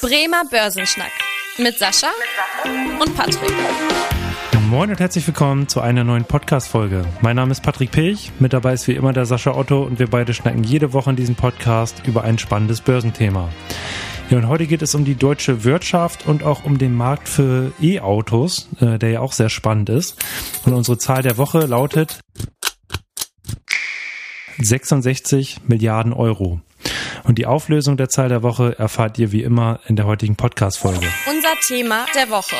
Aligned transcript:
Bremer 0.00 0.44
Börsenschnack 0.48 1.10
mit 1.58 1.76
Sascha 1.76 2.06
und 3.00 3.16
Patrick. 3.16 3.50
Moin 4.70 4.90
und 4.90 5.00
herzlich 5.00 5.26
willkommen 5.26 5.66
zu 5.66 5.80
einer 5.80 6.04
neuen 6.04 6.24
Podcast-Folge. 6.24 7.04
Mein 7.20 7.34
Name 7.34 7.50
ist 7.50 7.64
Patrick 7.64 7.90
Pech, 7.90 8.30
mit 8.38 8.52
dabei 8.52 8.74
ist 8.74 8.86
wie 8.86 8.92
immer 8.92 9.12
der 9.12 9.26
Sascha 9.26 9.56
Otto 9.56 9.82
und 9.82 9.98
wir 9.98 10.06
beide 10.08 10.34
schnacken 10.34 10.62
jede 10.62 10.92
Woche 10.92 11.10
in 11.10 11.16
diesem 11.16 11.34
Podcast 11.34 12.06
über 12.06 12.22
ein 12.22 12.38
spannendes 12.38 12.80
Börsenthema. 12.80 13.48
Ja, 14.30 14.38
und 14.38 14.46
heute 14.46 14.68
geht 14.68 14.82
es 14.82 14.94
um 14.94 15.04
die 15.04 15.16
deutsche 15.16 15.64
Wirtschaft 15.64 16.28
und 16.28 16.44
auch 16.44 16.64
um 16.64 16.78
den 16.78 16.94
Markt 16.94 17.28
für 17.28 17.72
E-Autos, 17.80 18.68
äh, 18.80 19.00
der 19.00 19.10
ja 19.10 19.20
auch 19.20 19.32
sehr 19.32 19.48
spannend 19.48 19.88
ist. 19.88 20.16
Und 20.64 20.74
unsere 20.74 20.98
Zahl 20.98 21.22
der 21.22 21.38
Woche 21.38 21.66
lautet 21.66 22.20
66 24.58 25.62
Milliarden 25.66 26.12
Euro. 26.12 26.60
Und 27.24 27.38
die 27.38 27.46
Auflösung 27.46 27.96
der 27.96 28.08
Zahl 28.08 28.28
der 28.28 28.42
Woche 28.42 28.78
erfahrt 28.78 29.18
ihr 29.18 29.32
wie 29.32 29.42
immer 29.42 29.80
in 29.86 29.96
der 29.96 30.06
heutigen 30.06 30.36
Podcast-Folge. 30.36 31.06
Unser 31.28 31.54
Thema 31.66 32.06
der 32.14 32.30
Woche. 32.30 32.56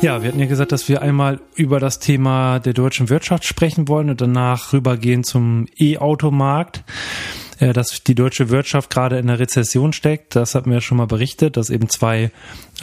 Ja, 0.00 0.22
wir 0.22 0.28
hatten 0.28 0.40
ja 0.40 0.46
gesagt, 0.46 0.72
dass 0.72 0.88
wir 0.88 1.02
einmal 1.02 1.40
über 1.54 1.78
das 1.78 1.98
Thema 1.98 2.58
der 2.58 2.72
deutschen 2.72 3.10
Wirtschaft 3.10 3.44
sprechen 3.44 3.86
wollen 3.86 4.08
und 4.08 4.20
danach 4.20 4.72
rübergehen 4.72 5.24
zum 5.24 5.66
E-Automarkt. 5.76 6.84
Äh, 7.60 7.74
dass 7.74 8.02
die 8.02 8.14
deutsche 8.14 8.48
Wirtschaft 8.48 8.88
gerade 8.90 9.18
in 9.18 9.26
der 9.26 9.38
Rezession 9.38 9.92
steckt. 9.92 10.34
Das 10.34 10.54
hatten 10.54 10.70
wir 10.70 10.78
ja 10.78 10.80
schon 10.80 10.96
mal 10.96 11.06
berichtet, 11.06 11.56
dass 11.56 11.68
eben 11.68 11.88
zwei 11.90 12.30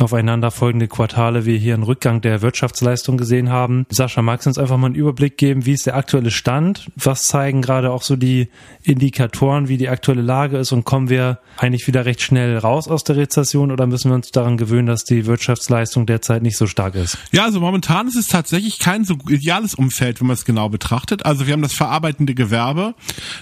aufeinanderfolgende 0.02 0.88
Quartale 0.88 1.46
wir 1.46 1.58
hier 1.58 1.74
einen 1.74 1.84
Rückgang 1.84 2.22
der 2.22 2.42
Wirtschaftsleistung 2.42 3.18
gesehen 3.18 3.50
haben. 3.50 3.86
Sascha, 3.90 4.22
magst 4.22 4.46
du 4.46 4.50
uns 4.50 4.58
einfach 4.58 4.78
mal 4.78 4.88
einen 4.88 4.96
Überblick 4.96 5.38
geben, 5.38 5.66
wie 5.66 5.74
ist 5.74 5.86
der 5.86 5.96
aktuelle 5.96 6.32
Stand? 6.32 6.90
Was 6.96 7.24
zeigen 7.28 7.62
gerade 7.62 7.92
auch 7.92 8.04
so 8.04 8.16
die 8.16 8.50
Indikatoren, 8.84 9.68
wie 9.68 9.78
die 9.78 9.90
aktuelle 9.90 10.22
Lage 10.22 10.58
ist 10.58 10.72
und 10.72 10.86
kommen 10.86 11.10
wir 11.10 11.40
eigentlich 11.58 11.88
wieder 11.88 12.06
recht 12.06 12.22
schnell 12.22 12.58
raus 12.58 12.88
aus 12.88 13.04
der 13.04 13.16
Rezession 13.16 13.72
oder 13.72 13.88
müssen 13.88 14.12
wir 14.12 14.16
uns 14.16 14.32
daran 14.32 14.58
gewöhnen, 14.58 14.88
dass 14.88 15.04
die 15.04 15.26
Wirtschaftsleistung 15.26 16.06
derzeit 16.06 16.42
nicht 16.42 16.58
so 16.58 16.68
stark 16.68 16.96
ist? 16.96 17.18
Ja, 17.32 17.46
also 17.46 17.60
momentan 17.60 18.08
ist 18.08 18.16
es 18.16 18.28
tatsächlich 18.28 18.80
kein 18.80 19.06
so 19.06 19.18
ideales 19.28 19.76
Umfeld, 19.76 20.20
wenn 20.20 20.28
man 20.28 20.36
es 20.36 20.46
genau 20.46 20.70
betrachtet. 20.70 21.26
Also 21.26 21.48
wir 21.48 21.54
haben 21.54 21.62
das 21.62 21.74
verarbeitende 21.74 22.34
Gewerbe, 22.36 22.96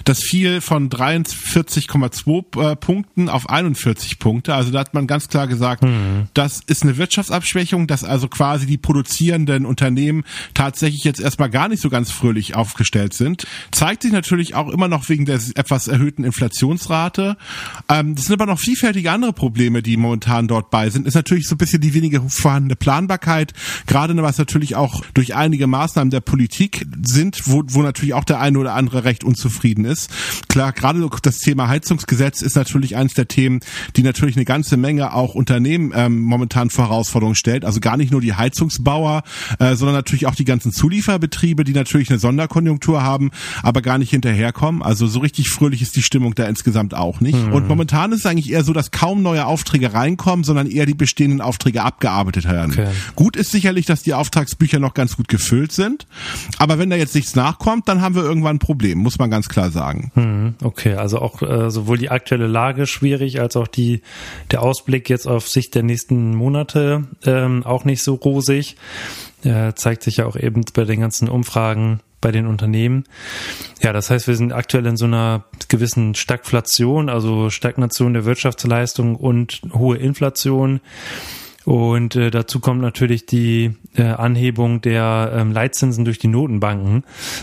das 0.04 0.20
fiel 0.20 0.60
von 0.60 0.88
23 0.88 1.76
40,2 1.86 2.72
äh, 2.72 2.76
Punkten 2.76 3.28
auf 3.28 3.48
41 3.48 4.18
Punkte. 4.18 4.54
Also 4.54 4.70
da 4.70 4.80
hat 4.80 4.94
man 4.94 5.06
ganz 5.06 5.28
klar 5.28 5.46
gesagt, 5.46 5.82
mhm. 5.82 6.28
Das 6.46 6.60
ist 6.68 6.84
eine 6.84 6.96
Wirtschaftsabschwächung, 6.96 7.88
dass 7.88 8.04
also 8.04 8.28
quasi 8.28 8.66
die 8.66 8.78
produzierenden 8.78 9.66
Unternehmen 9.66 10.22
tatsächlich 10.54 11.02
jetzt 11.02 11.20
erstmal 11.20 11.50
gar 11.50 11.68
nicht 11.68 11.82
so 11.82 11.90
ganz 11.90 12.12
fröhlich 12.12 12.54
aufgestellt 12.54 13.14
sind. 13.14 13.48
Zeigt 13.72 14.02
sich 14.02 14.12
natürlich 14.12 14.54
auch 14.54 14.68
immer 14.68 14.86
noch 14.86 15.08
wegen 15.08 15.24
der 15.24 15.40
etwas 15.56 15.88
erhöhten 15.88 16.22
Inflationsrate. 16.22 17.36
Ähm, 17.88 18.14
das 18.14 18.26
sind 18.26 18.34
aber 18.40 18.46
noch 18.46 18.60
vielfältige 18.60 19.10
andere 19.10 19.32
Probleme, 19.32 19.82
die 19.82 19.96
momentan 19.96 20.46
dort 20.46 20.70
bei 20.70 20.88
sind. 20.88 21.06
Ist 21.08 21.14
natürlich 21.14 21.48
so 21.48 21.56
ein 21.56 21.58
bisschen 21.58 21.80
die 21.80 21.94
wenige 21.94 22.22
vorhandene 22.28 22.76
Planbarkeit, 22.76 23.52
gerade 23.88 24.16
was 24.22 24.38
natürlich 24.38 24.76
auch 24.76 25.04
durch 25.14 25.34
einige 25.34 25.66
Maßnahmen 25.66 26.10
der 26.10 26.20
Politik 26.20 26.86
sind, 27.02 27.40
wo, 27.46 27.64
wo 27.66 27.82
natürlich 27.82 28.14
auch 28.14 28.24
der 28.24 28.40
eine 28.40 28.58
oder 28.58 28.74
andere 28.74 29.02
recht 29.02 29.24
unzufrieden 29.24 29.84
ist. 29.84 30.10
Klar, 30.48 30.72
gerade 30.72 31.06
das 31.22 31.38
Thema 31.38 31.66
Heizungsgesetz 31.66 32.40
ist 32.40 32.54
natürlich 32.54 32.94
eines 32.94 33.14
der 33.14 33.26
Themen, 33.26 33.60
die 33.96 34.04
natürlich 34.04 34.36
eine 34.36 34.44
ganze 34.44 34.76
Menge 34.76 35.12
auch 35.12 35.34
Unternehmen 35.34 35.92
ähm, 35.94 36.35
momentan 36.36 36.70
vor 36.70 36.88
Herausforderungen 36.88 37.34
stellt. 37.34 37.64
Also 37.64 37.80
gar 37.80 37.96
nicht 37.96 38.12
nur 38.12 38.20
die 38.20 38.34
Heizungsbauer, 38.34 39.22
äh, 39.58 39.74
sondern 39.74 39.96
natürlich 39.96 40.26
auch 40.26 40.34
die 40.34 40.44
ganzen 40.44 40.72
Zulieferbetriebe, 40.72 41.64
die 41.64 41.72
natürlich 41.72 42.10
eine 42.10 42.18
Sonderkonjunktur 42.18 43.02
haben, 43.02 43.30
aber 43.62 43.82
gar 43.82 43.98
nicht 43.98 44.10
hinterherkommen. 44.10 44.82
Also 44.82 45.06
so 45.06 45.20
richtig 45.20 45.48
fröhlich 45.48 45.82
ist 45.82 45.96
die 45.96 46.02
Stimmung 46.02 46.34
da 46.34 46.44
insgesamt 46.44 46.94
auch 46.94 47.20
nicht. 47.20 47.38
Mhm. 47.38 47.52
Und 47.52 47.68
momentan 47.68 48.12
ist 48.12 48.20
es 48.20 48.26
eigentlich 48.26 48.50
eher 48.50 48.64
so, 48.64 48.72
dass 48.72 48.90
kaum 48.90 49.22
neue 49.22 49.46
Aufträge 49.46 49.92
reinkommen, 49.92 50.44
sondern 50.44 50.66
eher 50.66 50.86
die 50.86 50.94
bestehenden 50.94 51.40
Aufträge 51.40 51.82
abgearbeitet 51.82 52.44
werden. 52.44 52.72
Okay. 52.72 52.88
Gut 53.14 53.36
ist 53.36 53.50
sicherlich, 53.50 53.86
dass 53.86 54.02
die 54.02 54.14
Auftragsbücher 54.14 54.78
noch 54.78 54.94
ganz 54.94 55.16
gut 55.16 55.28
gefüllt 55.28 55.72
sind, 55.72 56.06
aber 56.58 56.78
wenn 56.78 56.90
da 56.90 56.96
jetzt 56.96 57.14
nichts 57.14 57.34
nachkommt, 57.34 57.88
dann 57.88 58.00
haben 58.00 58.14
wir 58.14 58.22
irgendwann 58.22 58.56
ein 58.56 58.60
Problem, 58.60 58.98
muss 58.98 59.18
man 59.18 59.30
ganz 59.30 59.48
klar 59.48 59.70
sagen. 59.70 60.10
Mhm. 60.14 60.54
Okay, 60.62 60.94
also 60.94 61.20
auch 61.20 61.42
äh, 61.42 61.70
sowohl 61.70 61.98
die 61.98 62.10
aktuelle 62.10 62.46
Lage 62.46 62.86
schwierig 62.86 63.40
als 63.40 63.56
auch 63.56 63.68
die 63.68 64.02
der 64.50 64.62
Ausblick 64.62 65.08
jetzt 65.08 65.26
auf 65.26 65.48
Sicht 65.48 65.74
der 65.74 65.82
nächsten 65.82 66.15
Monate 66.16 67.04
ähm, 67.24 67.64
auch 67.64 67.84
nicht 67.84 68.02
so 68.02 68.14
rosig. 68.14 68.76
Äh, 69.44 69.74
zeigt 69.74 70.02
sich 70.02 70.16
ja 70.16 70.26
auch 70.26 70.36
eben 70.36 70.62
bei 70.74 70.84
den 70.84 71.00
ganzen 71.00 71.28
Umfragen 71.28 72.00
bei 72.20 72.32
den 72.32 72.46
Unternehmen. 72.46 73.04
Ja, 73.82 73.92
das 73.92 74.10
heißt, 74.10 74.26
wir 74.26 74.34
sind 74.34 74.52
aktuell 74.52 74.86
in 74.86 74.96
so 74.96 75.04
einer 75.04 75.44
gewissen 75.68 76.14
Stagflation, 76.14 77.08
also 77.08 77.50
Stagnation 77.50 78.14
der 78.14 78.24
Wirtschaftsleistung 78.24 79.16
und 79.16 79.60
hohe 79.72 79.96
Inflation. 79.98 80.80
Und 81.64 82.14
äh, 82.14 82.30
dazu 82.30 82.60
kommt 82.60 82.80
natürlich 82.80 83.26
die 83.26 83.76
äh, 83.96 84.04
Anhebung 84.04 84.80
der 84.80 85.32
ähm, 85.34 85.50
Leitzinsen 85.50 86.04
durch 86.04 86.20
die 86.20 86.28
Notenbanken. 86.28 87.02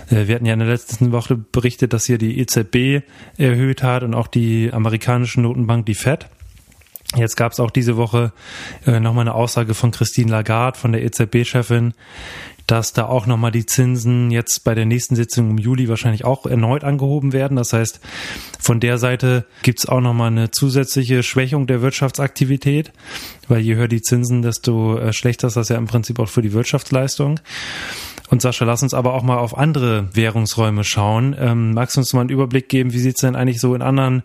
Äh, 0.10 0.28
wir 0.28 0.36
hatten 0.36 0.46
ja 0.46 0.54
in 0.54 0.60
der 0.60 0.70
letzten 0.70 1.12
Woche 1.12 1.36
berichtet, 1.36 1.92
dass 1.92 2.06
hier 2.06 2.18
die 2.18 2.40
EZB 2.40 3.06
erhöht 3.38 3.84
hat 3.84 4.04
und 4.04 4.14
auch 4.14 4.28
die 4.28 4.72
amerikanische 4.72 5.42
Notenbank, 5.42 5.86
die 5.86 5.96
Fed. 5.96 6.28
Jetzt 7.16 7.38
gab 7.38 7.52
es 7.52 7.60
auch 7.60 7.72
diese 7.72 7.96
Woche 7.96 8.32
äh, 8.86 9.00
nochmal 9.00 9.24
eine 9.24 9.36
Aussage 9.36 9.74
von 9.74 9.92
Christine 9.92 10.32
Lagarde, 10.32 10.80
von 10.80 10.92
der 10.92 11.04
EZB-Chefin, 11.04 11.94
dass 12.66 12.94
da 12.94 13.06
auch 13.06 13.28
nochmal 13.28 13.52
die 13.52 13.66
Zinsen 13.66 14.32
jetzt 14.32 14.64
bei 14.64 14.74
der 14.74 14.86
nächsten 14.86 15.16
Sitzung 15.16 15.52
im 15.52 15.58
Juli 15.58 15.90
wahrscheinlich 15.90 16.26
auch 16.26 16.46
erneut 16.46 16.84
angehoben 16.84 17.34
werden. 17.34 17.58
Das 17.58 17.74
heißt, 17.74 18.00
von 18.60 18.80
der 18.80 18.98
Seite 18.98 19.46
gibt's 19.62 19.86
auch 19.86 20.02
nochmal 20.02 20.28
eine 20.28 20.52
zusätzliche 20.52 21.24
Schwächung 21.24 21.68
der 21.68 21.82
Wirtschaftsaktivität, 21.82 22.92
weil 23.48 23.62
je 23.62 23.76
höher 23.76 23.88
die 23.88 24.02
Zinsen, 24.02 24.42
desto 24.42 24.98
äh, 24.98 25.14
schlechter 25.14 25.48
ist 25.48 25.58
das 25.58 25.70
ja 25.70 25.78
im 25.78 25.88
Prinzip 25.88 26.20
auch 26.20 26.30
für 26.30 26.42
die 26.42 26.54
Wirtschaftsleistung. 26.54 27.40
Und 28.34 28.42
Sascha, 28.42 28.66
lass 28.66 28.82
uns 28.82 28.96
aber 28.96 29.14
auch 29.14 29.22
mal 29.22 29.38
auf 29.38 29.56
andere 29.56 30.10
Währungsräume 30.16 30.84
schauen. 30.84 31.36
Ähm, 31.38 31.76
magst 31.76 31.96
du 31.96 32.00
uns 32.02 32.14
mal 32.14 32.22
einen 32.22 32.32
Überblick 32.32 32.68
geben, 32.68 32.92
wie 32.92 32.98
sieht's 32.98 33.22
denn 33.22 33.36
eigentlich 33.36 33.60
so 33.60 33.76
in 33.76 33.84
anderen 33.84 34.24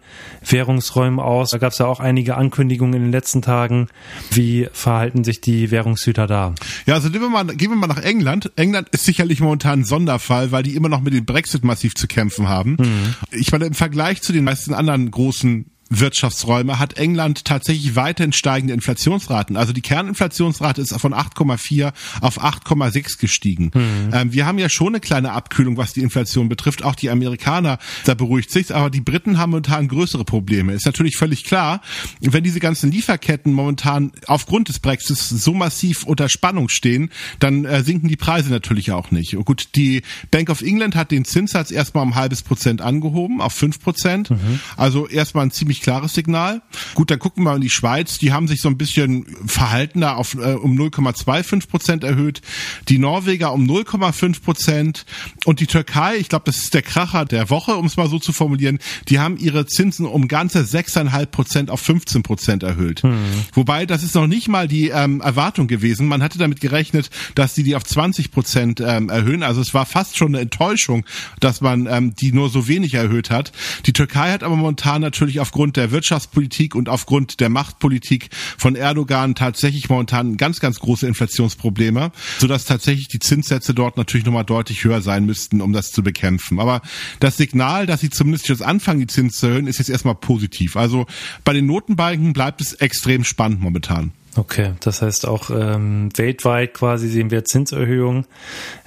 Währungsräumen 0.49 1.21
aus? 1.21 1.51
Da 1.51 1.59
gab 1.59 1.73
es 1.73 1.79
ja 1.79 1.85
auch 1.85 2.01
einige 2.01 2.39
Ankündigungen 2.39 2.95
in 2.95 3.03
den 3.03 3.13
letzten 3.13 3.43
Tagen. 3.43 3.89
Wie 4.31 4.67
verhalten 4.73 5.25
sich 5.25 5.43
die 5.43 5.71
Währungshüter 5.71 6.27
da? 6.27 6.55
Ja, 6.87 6.95
also 6.95 7.11
gehen 7.11 7.21
wir 7.21 7.29
mal, 7.29 7.45
gehen 7.49 7.69
wir 7.69 7.77
mal 7.77 7.87
nach 7.87 8.03
England. 8.03 8.51
England 8.57 8.89
ist 8.93 9.05
sicherlich 9.05 9.41
momentan 9.41 9.81
ein 9.81 9.85
Sonderfall, 9.85 10.53
weil 10.53 10.63
die 10.63 10.75
immer 10.75 10.89
noch 10.89 11.03
mit 11.03 11.13
dem 11.13 11.27
Brexit 11.27 11.63
massiv 11.63 11.95
zu 11.95 12.07
kämpfen 12.07 12.49
haben. 12.49 12.79
Mhm. 12.81 13.15
Ich 13.33 13.53
meine, 13.53 13.67
im 13.67 13.75
Vergleich 13.75 14.23
zu 14.23 14.33
den 14.33 14.45
meisten 14.45 14.73
anderen 14.73 15.11
großen 15.11 15.67
Wirtschaftsräume 15.91 16.79
hat 16.79 16.99
England 16.99 17.45
tatsächlich 17.45 17.97
weiterhin 17.97 18.33
steigende 18.33 18.75
Inflationsraten. 18.75 19.57
Also 19.57 19.73
die 19.73 19.81
Kerninflationsrate 19.81 20.81
ist 20.83 20.99
von 20.99 21.15
8,4 21.15 21.93
auf 22.21 22.43
8,6 22.43 23.19
gestiegen. 23.19 23.71
Mhm. 23.75 24.11
Ähm, 24.13 24.33
wir 24.33 24.47
haben 24.47 24.59
ja 24.59 24.69
schon 24.69 24.89
eine 24.89 25.01
kleine 25.01 25.33
Abkühlung, 25.33 25.77
was 25.77 25.93
die 25.93 26.03
Inflation 26.03 26.49
betrifft. 26.49 26.85
Auch 26.85 26.95
die 26.95 27.11
Amerikaner, 27.11 27.79
da 28.05 28.15
beruhigt 28.15 28.51
sich, 28.51 28.75
aber 28.75 28.91
die 28.91 29.01
Briten 29.01 29.39
haben 29.39 29.51
momentan 29.51 29.89
größere 29.89 30.25
Probleme. 30.25 30.73
Ist 30.75 30.87
natürlich 30.87 31.17
völlig 31.17 31.45
klar, 31.45 31.81
wenn 32.21 32.45
diese 32.45 32.61
ganzen 32.61 32.91
Lieferketten 32.91 33.53
momentan 33.53 34.13
aufgrund 34.27 34.69
des 34.69 34.79
Brexits 34.79 35.29
so 35.29 35.55
massiv 35.55 36.05
unter 36.05 36.29
Spannung 36.29 36.69
stehen, 36.69 37.11
dann 37.39 37.65
äh, 37.65 37.83
sinken 37.83 38.09
die 38.09 38.17
Preise 38.17 38.51
natürlich 38.51 38.93
auch 38.93 39.11
nicht. 39.11 39.37
Und 39.37 39.45
gut, 39.45 39.69
die 39.75 40.03
Bank 40.31 40.51
of 40.51 40.63
England 40.63 40.97
hat 40.97 41.11
den 41.11 41.25
Zinssatz 41.25 41.71
erstmal 41.71 42.03
um 42.03 42.11
ein 42.11 42.15
halbes 42.15 42.43
Prozent 42.43 42.81
angehoben 42.81 43.41
auf 43.41 43.55
fünf 43.55 43.81
Prozent. 43.81 44.31
Mhm. 44.31 44.61
Also 44.77 45.07
erstmal 45.07 45.47
ein 45.47 45.51
ziemlich 45.51 45.78
ziemlich 45.79 45.83
klares 45.83 46.15
Signal. 46.15 46.63
Gut, 46.95 47.11
dann 47.11 47.19
gucken 47.19 47.45
wir 47.45 47.51
mal 47.51 47.57
in 47.57 47.63
die 47.63 47.71
Schweiz. 47.71 48.19
Die 48.19 48.33
haben 48.33 48.49
sich 48.49 48.61
so 48.61 48.69
ein 48.69 48.77
bisschen 48.77 49.27
verhaltener 49.47 50.17
auf 50.17 50.35
äh, 50.35 50.55
um 50.55 50.79
0,25 50.79 51.69
Prozent 51.69 52.05
erhöht. 52.05 52.41
Die 52.89 52.99
Norweger 52.99 53.53
um 53.53 53.65
0,5 53.65 54.43
Prozent 54.43 55.07
und 55.45 55.61
die 55.61 55.67
Türkei, 55.67 56.17
ich 56.17 56.29
glaube, 56.29 56.45
das 56.47 56.59
ist 56.59 56.75
der 56.75 56.83
Kracher 56.83 57.25
der 57.25 57.51
Woche, 57.51 57.77
um 57.77 57.87
es 57.87 57.97
mal 57.97 58.09
so 58.09 58.19
zu 58.19 58.33
formulieren, 58.33 58.79
die 59.09 59.19
haben 59.19 59.37
ihre 59.37 59.67
Zinsen 59.67 60.07
um 60.07 60.29
ganze 60.29 60.61
6,5 60.61 61.27
Prozent 61.27 61.71
auf 61.71 61.81
15 61.81 62.23
Prozent 62.23 62.63
erhöht. 62.63 63.03
Hm. 63.03 63.17
Wobei, 63.53 63.87
das 63.87 64.03
ist 64.03 64.15
noch 64.15 64.27
nicht 64.27 64.49
mal 64.49 64.69
die 64.69 64.89
ähm, 64.89 65.21
Erwartung 65.21 65.69
gewesen. 65.69 66.07
Man 66.07 66.23
hatte 66.23 66.39
damit 66.39 66.61
gerechnet, 66.61 67.11
dass 67.35 67.55
sie 67.55 67.63
die 67.63 67.77
auf 67.77 67.85
20 67.85 68.31
Prozent 68.31 68.81
ähm, 68.81 69.09
erhöhen. 69.09 69.43
Also 69.43 69.61
es 69.61 69.75
war 69.75 69.87
fast 69.87 70.17
schon 70.17 70.29
eine 70.29 70.41
Enttäuschung, 70.41 71.05
dass 71.41 71.61
man 71.61 71.87
ähm, 71.87 72.15
die 72.15 72.33
nur 72.33 72.51
so 72.51 72.69
wenig 72.69 72.95
erhöht 72.95 73.31
hat. 73.31 73.53
Die 73.87 73.93
Türkei 73.93 74.33
hat 74.33 74.43
aber 74.43 74.57
momentan 74.57 75.01
natürlich 75.01 75.41
aufgrund 75.41 75.68
aufgrund 75.69 75.77
der 75.77 75.91
Wirtschaftspolitik 75.91 76.75
und 76.75 76.89
aufgrund 76.89 77.41
der 77.41 77.51
Machtpolitik 77.51 78.31
von 78.57 78.75
Erdogan 78.75 79.35
tatsächlich 79.35 79.91
momentan 79.91 80.39
ganz, 80.39 80.61
ganz 80.61 80.81
große 80.81 81.07
Inflationsprobleme, 81.07 82.11
sodass 82.39 82.65
tatsächlich 82.65 83.09
die 83.09 83.19
Zinssätze 83.19 83.75
dort 83.75 83.99
natürlich 83.99 84.25
nochmal 84.25 84.47
deutlich 84.47 84.83
höher 84.85 85.03
sein 85.03 85.27
müssten, 85.27 85.61
um 85.61 85.75
das 85.75 85.91
zu 85.91 86.03
bekämpfen. 86.03 86.59
Aber 86.59 86.81
das 87.21 87.37
Signal, 87.37 87.85
dass 87.85 88.01
sie 88.01 88.09
zumindest 88.09 88.49
jetzt 88.49 88.63
anfangen, 88.63 89.01
die 89.01 89.07
Zinsen 89.09 89.39
zu 89.39 89.47
erhöhen, 89.49 89.67
ist 89.67 89.79
jetzt 89.79 89.91
erstmal 89.91 90.15
positiv. 90.15 90.77
Also 90.77 91.07
bei 91.45 91.53
den 91.53 91.67
Notenbanken 91.67 92.33
bleibt 92.33 92.63
es 92.63 92.73
extrem 92.73 93.25
spannend 93.25 93.61
momentan. 93.61 94.13
Okay, 94.39 94.75
das 94.79 95.03
heißt 95.03 95.27
auch 95.27 95.51
ähm, 95.51 96.11
weltweit 96.17 96.73
quasi 96.73 97.09
sehen 97.09 97.33
wir 97.33 97.45
Zinserhöhungen, 97.45 98.25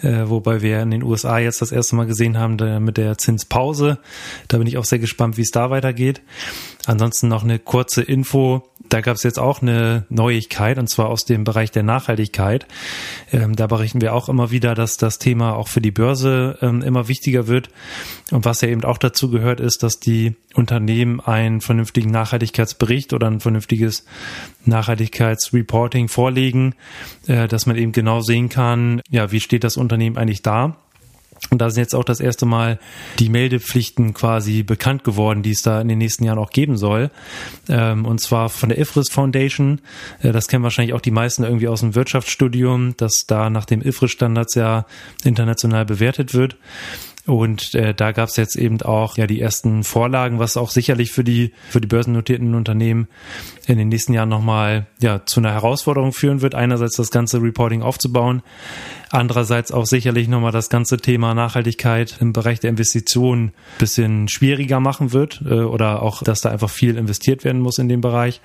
äh, 0.02 0.24
wobei 0.28 0.62
wir 0.62 0.82
in 0.82 0.92
den 0.92 1.04
USA 1.04 1.40
jetzt 1.40 1.62
das 1.62 1.74
erste 1.74 1.98
Mal 1.98 2.06
gesehen 2.06 2.38
haben 2.38 2.56
da, 2.56 2.80
mit 2.80 2.96
der 2.96 3.18
Zinspause. 3.18 4.00
Da 4.48 4.60
bin 4.60 4.68
ich 4.68 4.78
auch 4.78 4.86
sehr 4.86 5.00
gespannt, 5.00 5.36
wie 5.36 5.42
es 5.42 5.52
da 5.52 5.70
weitergeht. 5.70 6.22
Ansonsten 6.86 7.28
noch 7.28 7.44
eine 7.44 7.60
kurze 7.60 8.02
Info. 8.02 8.64
Da 8.88 9.02
gab 9.02 9.16
es 9.16 9.24
jetzt 9.24 9.40
auch 9.40 9.62
eine 9.62 10.06
Neuigkeit 10.10 10.78
und 10.78 10.88
zwar 10.88 11.10
aus 11.10 11.26
dem 11.26 11.44
Bereich 11.44 11.72
der 11.72 11.84
Nachhaltigkeit. 11.84 12.66
Ähm, 13.32 13.56
da 13.56 13.68
berichten 13.68 14.02
wir 14.02 14.14
auch 14.14 14.30
immer 14.30 14.52
wieder, 14.52 14.74
dass 14.74 14.98
das 14.98 15.20
Thema 15.20 15.56
auch 15.56 15.68
für 15.68 15.82
die 15.82 15.92
Börse 15.92 16.58
ähm, 16.62 16.82
immer 16.82 17.08
wichtiger 17.08 17.48
wird. 17.48 17.70
Und 18.32 18.46
was 18.46 18.62
ja 18.62 18.70
eben 18.70 18.84
auch 18.84 18.98
dazu 18.98 19.30
gehört, 19.30 19.60
ist, 19.60 19.84
dass 19.84 20.00
die 20.00 20.36
Unternehmen 20.56 21.20
einen 21.20 21.62
vernünftigen 21.62 22.10
Nachhaltigkeitsbericht 22.12 23.14
oder 23.14 23.28
ein 23.28 23.40
vernünftiges 23.40 24.06
Nachhaltigkeitsreporting 25.42 26.08
vorlegen, 26.08 26.76
äh, 27.28 27.48
dass 27.48 27.66
man 27.66 27.76
eben 27.78 27.92
genau 27.92 28.22
sehen 28.22 28.50
kann, 28.50 29.02
ja, 29.10 29.32
wie 29.32 29.40
steht 29.40 29.64
das 29.64 29.78
Unternehmen 29.78 30.18
eigentlich 30.18 30.42
da 30.42 30.78
und 31.50 31.60
da 31.60 31.70
sind 31.70 31.82
jetzt 31.82 31.96
auch 31.96 32.04
das 32.04 32.20
erste 32.20 32.46
Mal 32.46 32.80
die 33.18 33.30
Meldepflichten 33.30 34.14
quasi 34.14 34.62
bekannt 34.62 35.04
geworden, 35.04 35.42
die 35.42 35.52
es 35.52 35.64
da 35.64 35.82
in 35.82 35.88
den 35.88 35.98
nächsten 35.98 36.24
Jahren 36.24 36.38
auch 36.38 36.52
geben 36.52 36.78
soll. 36.78 37.10
Ähm, 37.68 38.06
und 38.06 38.22
zwar 38.22 38.50
von 38.50 38.70
der 38.70 38.78
IFRIS 38.78 39.10
Foundation. 39.10 39.82
Äh, 40.22 40.32
das 40.32 40.48
kennen 40.48 40.64
wahrscheinlich 40.64 40.94
auch 40.94 41.02
die 41.02 41.12
meisten 41.12 41.44
irgendwie 41.44 41.68
aus 41.68 41.80
dem 41.80 41.96
Wirtschaftsstudium, 41.96 42.96
dass 42.98 43.26
da 43.28 43.50
nach 43.50 43.66
dem 43.66 43.82
IFRIS-Standards 43.82 44.56
ja 44.56 44.86
international 45.24 45.86
bewertet 45.86 46.34
wird. 46.34 46.58
Und 47.28 47.76
äh, 47.76 47.94
da 47.94 48.14
gab 48.14 48.30
es 48.30 48.36
jetzt 48.36 48.56
eben 48.56 48.82
auch 48.82 49.16
ja 49.16 49.28
die 49.28 49.40
ersten 49.40 49.84
Vorlagen, 49.84 50.40
was 50.40 50.58
auch 50.58 50.72
sicherlich 50.72 51.12
für 51.12 51.24
die 51.24 51.54
für 51.70 51.80
die 51.80 51.88
börsennotierten 51.88 52.56
Unternehmen 52.56 53.08
in 53.68 53.78
den 53.78 53.90
nächsten 53.90 54.14
Jahren 54.14 54.30
nochmal 54.30 54.88
ja 55.00 55.24
zu 55.26 55.40
einer 55.40 55.52
Herausforderung 55.52 56.14
führen 56.14 56.42
wird. 56.42 56.56
Einerseits 56.56 56.96
das 56.96 57.12
ganze 57.12 57.42
Reporting 57.42 57.84
aufzubauen, 57.84 58.42
andererseits 59.12 59.72
auch 59.72 59.86
sicherlich 59.86 60.28
nochmal 60.28 60.52
das 60.52 60.70
ganze 60.70 60.98
Thema 60.98 61.36
Nachhaltigkeit 61.36 62.18
im 62.20 62.34
Bereich 62.34 62.60
der 62.60 62.72
Investitionen 62.72 63.52
bisschen 63.78 64.28
schwieriger 64.28 64.80
machen 64.80 65.14
wird 65.14 65.44
äh, 65.46 65.62
oder 65.62 66.02
auch, 66.02 66.24
dass 66.24 66.42
da 66.42 66.50
einfach 66.50 66.72
viel 66.72 66.98
investiert 66.98 67.44
werden 67.44 67.62
muss 67.62 67.78
in 67.78 67.88
dem 67.88 68.02
Bereich. 68.02 68.42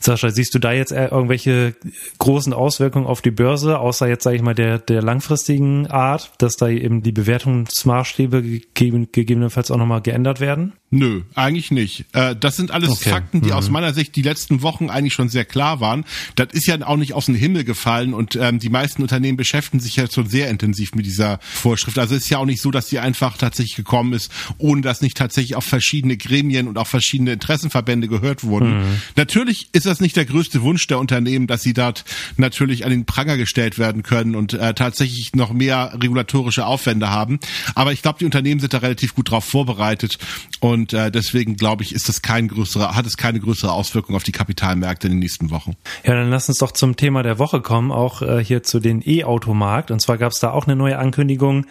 Sascha, 0.00 0.30
siehst 0.30 0.54
du 0.54 0.58
da 0.58 0.72
jetzt 0.72 0.92
irgendwelche 0.92 1.74
großen 2.18 2.52
Auswirkungen 2.52 3.06
auf 3.06 3.20
die 3.20 3.30
Börse, 3.30 3.78
außer 3.78 4.08
jetzt 4.08 4.24
sage 4.24 4.36
ich 4.36 4.42
mal 4.42 4.54
der 4.54 4.78
der 4.78 5.02
langfristigen 5.02 5.86
Art, 5.86 6.32
dass 6.38 6.56
da 6.56 6.68
eben 6.68 7.02
die 7.02 7.12
Bewertungsmaßstäbe 7.12 8.42
gegeben, 8.42 9.08
gegebenenfalls 9.12 9.70
auch 9.70 9.76
nochmal 9.76 10.00
geändert 10.00 10.40
werden? 10.40 10.72
Nö, 10.92 11.22
eigentlich 11.36 11.70
nicht. 11.70 12.06
Äh, 12.14 12.34
das 12.34 12.56
sind 12.56 12.72
alles 12.72 12.90
okay. 12.90 13.10
Fakten, 13.10 13.42
die 13.42 13.50
mhm. 13.50 13.54
aus 13.54 13.70
meiner 13.70 13.94
Sicht 13.94 14.16
die 14.16 14.22
letzten 14.22 14.62
Wochen 14.62 14.90
eigentlich 14.90 15.12
schon 15.12 15.28
sehr 15.28 15.44
klar 15.44 15.80
waren. 15.80 16.04
Das 16.34 16.48
ist 16.52 16.66
ja 16.66 16.84
auch 16.84 16.96
nicht 16.96 17.12
aus 17.12 17.26
dem 17.26 17.36
Himmel 17.36 17.62
gefallen 17.62 18.12
und 18.12 18.34
ähm, 18.34 18.58
die 18.58 18.70
meisten 18.70 19.02
Unternehmen 19.02 19.36
beschäftigen 19.36 19.78
sich 19.78 19.96
ja 19.96 20.10
schon 20.10 20.28
sehr 20.28 20.50
intensiv 20.50 20.96
mit 20.96 21.06
dieser 21.06 21.38
Vorschrift. 21.42 21.96
Also 21.96 22.16
es 22.16 22.24
ist 22.24 22.30
ja 22.30 22.38
auch 22.38 22.44
nicht 22.44 22.60
so, 22.60 22.72
dass 22.72 22.88
die 22.88 22.98
einfach 22.98 23.36
tatsächlich 23.36 23.76
gekommen 23.76 24.14
ist, 24.14 24.32
ohne 24.58 24.82
dass 24.82 25.00
nicht 25.00 25.16
tatsächlich 25.16 25.54
auf 25.54 25.64
verschiedene 25.64 26.16
Gremien 26.16 26.66
und 26.66 26.76
auch 26.76 26.88
verschiedene 26.88 27.34
Interessenverbände 27.34 28.08
gehört 28.08 28.42
wurden. 28.42 28.80
Mhm. 28.80 29.02
Natürlich 29.14 29.68
ist 29.72 29.86
das 29.90 30.00
nicht 30.00 30.16
der 30.16 30.24
größte 30.24 30.62
Wunsch 30.62 30.86
der 30.86 30.98
Unternehmen, 30.98 31.46
dass 31.46 31.62
sie 31.62 31.74
dort 31.74 32.04
natürlich 32.36 32.84
an 32.84 32.90
den 32.90 33.04
Pranger 33.04 33.36
gestellt 33.36 33.78
werden 33.78 34.02
können 34.02 34.34
und 34.34 34.54
äh, 34.54 34.74
tatsächlich 34.74 35.34
noch 35.34 35.52
mehr 35.52 35.92
regulatorische 36.00 36.64
Aufwände 36.64 37.10
haben. 37.10 37.40
Aber 37.74 37.92
ich 37.92 38.02
glaube, 38.02 38.18
die 38.20 38.24
Unternehmen 38.24 38.60
sind 38.60 38.72
da 38.72 38.78
relativ 38.78 39.14
gut 39.14 39.30
drauf 39.30 39.44
vorbereitet 39.44 40.18
und 40.60 40.92
äh, 40.92 41.10
deswegen 41.10 41.56
glaube 41.56 41.82
ich, 41.82 41.94
ist 41.94 42.08
das 42.08 42.22
kein 42.22 42.48
größere, 42.48 42.94
hat 42.94 43.06
es 43.06 43.16
keine 43.16 43.40
größere 43.40 43.72
Auswirkung 43.72 44.14
auf 44.14 44.22
die 44.22 44.32
Kapitalmärkte 44.32 45.08
in 45.08 45.14
den 45.14 45.20
nächsten 45.20 45.50
Wochen. 45.50 45.74
Ja, 46.04 46.14
dann 46.14 46.30
lass 46.30 46.48
uns 46.48 46.58
doch 46.58 46.72
zum 46.72 46.96
Thema 46.96 47.22
der 47.22 47.38
Woche 47.38 47.60
kommen, 47.60 47.90
auch 47.90 48.22
äh, 48.22 48.44
hier 48.44 48.62
zu 48.62 48.80
den 48.80 49.02
E-Automarkt. 49.04 49.90
Und 49.90 50.00
zwar 50.00 50.18
gab 50.18 50.32
es 50.32 50.38
da 50.38 50.50
auch 50.50 50.66
eine 50.66 50.76
neue 50.76 50.98
Ankündigung. 50.98 51.66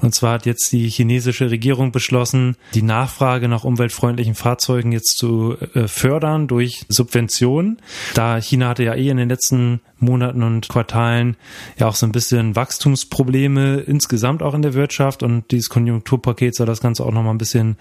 Und 0.00 0.14
zwar 0.14 0.34
hat 0.34 0.46
jetzt 0.46 0.72
die 0.72 0.88
chinesische 0.88 1.50
Regierung 1.50 1.92
beschlossen, 1.92 2.56
die 2.74 2.82
Nachfrage 2.82 3.48
nach 3.48 3.64
umweltfreundlichen 3.64 4.34
Fahrzeugen 4.34 4.92
jetzt 4.92 5.16
zu 5.16 5.56
äh, 5.74 5.88
fördern 5.88 6.46
durch 6.46 6.84
Subventionen. 6.88 7.55
Da 8.14 8.36
China 8.40 8.68
hatte 8.68 8.84
ja 8.84 8.94
eh 8.94 9.08
in 9.08 9.16
den 9.16 9.28
letzten 9.28 9.80
Monaten 9.98 10.42
und 10.42 10.68
Quartalen 10.68 11.36
ja 11.78 11.88
auch 11.88 11.94
so 11.94 12.06
ein 12.06 12.12
bisschen 12.12 12.54
Wachstumsprobleme 12.54 13.78
insgesamt 13.78 14.42
auch 14.42 14.54
in 14.54 14.62
der 14.62 14.74
Wirtschaft 14.74 15.22
und 15.22 15.50
dieses 15.50 15.70
Konjunkturpaket 15.70 16.54
soll 16.54 16.66
das 16.66 16.82
Ganze 16.82 17.04
auch 17.04 17.12
nochmal 17.12 17.34
ein 17.34 17.38
bisschen 17.38 17.76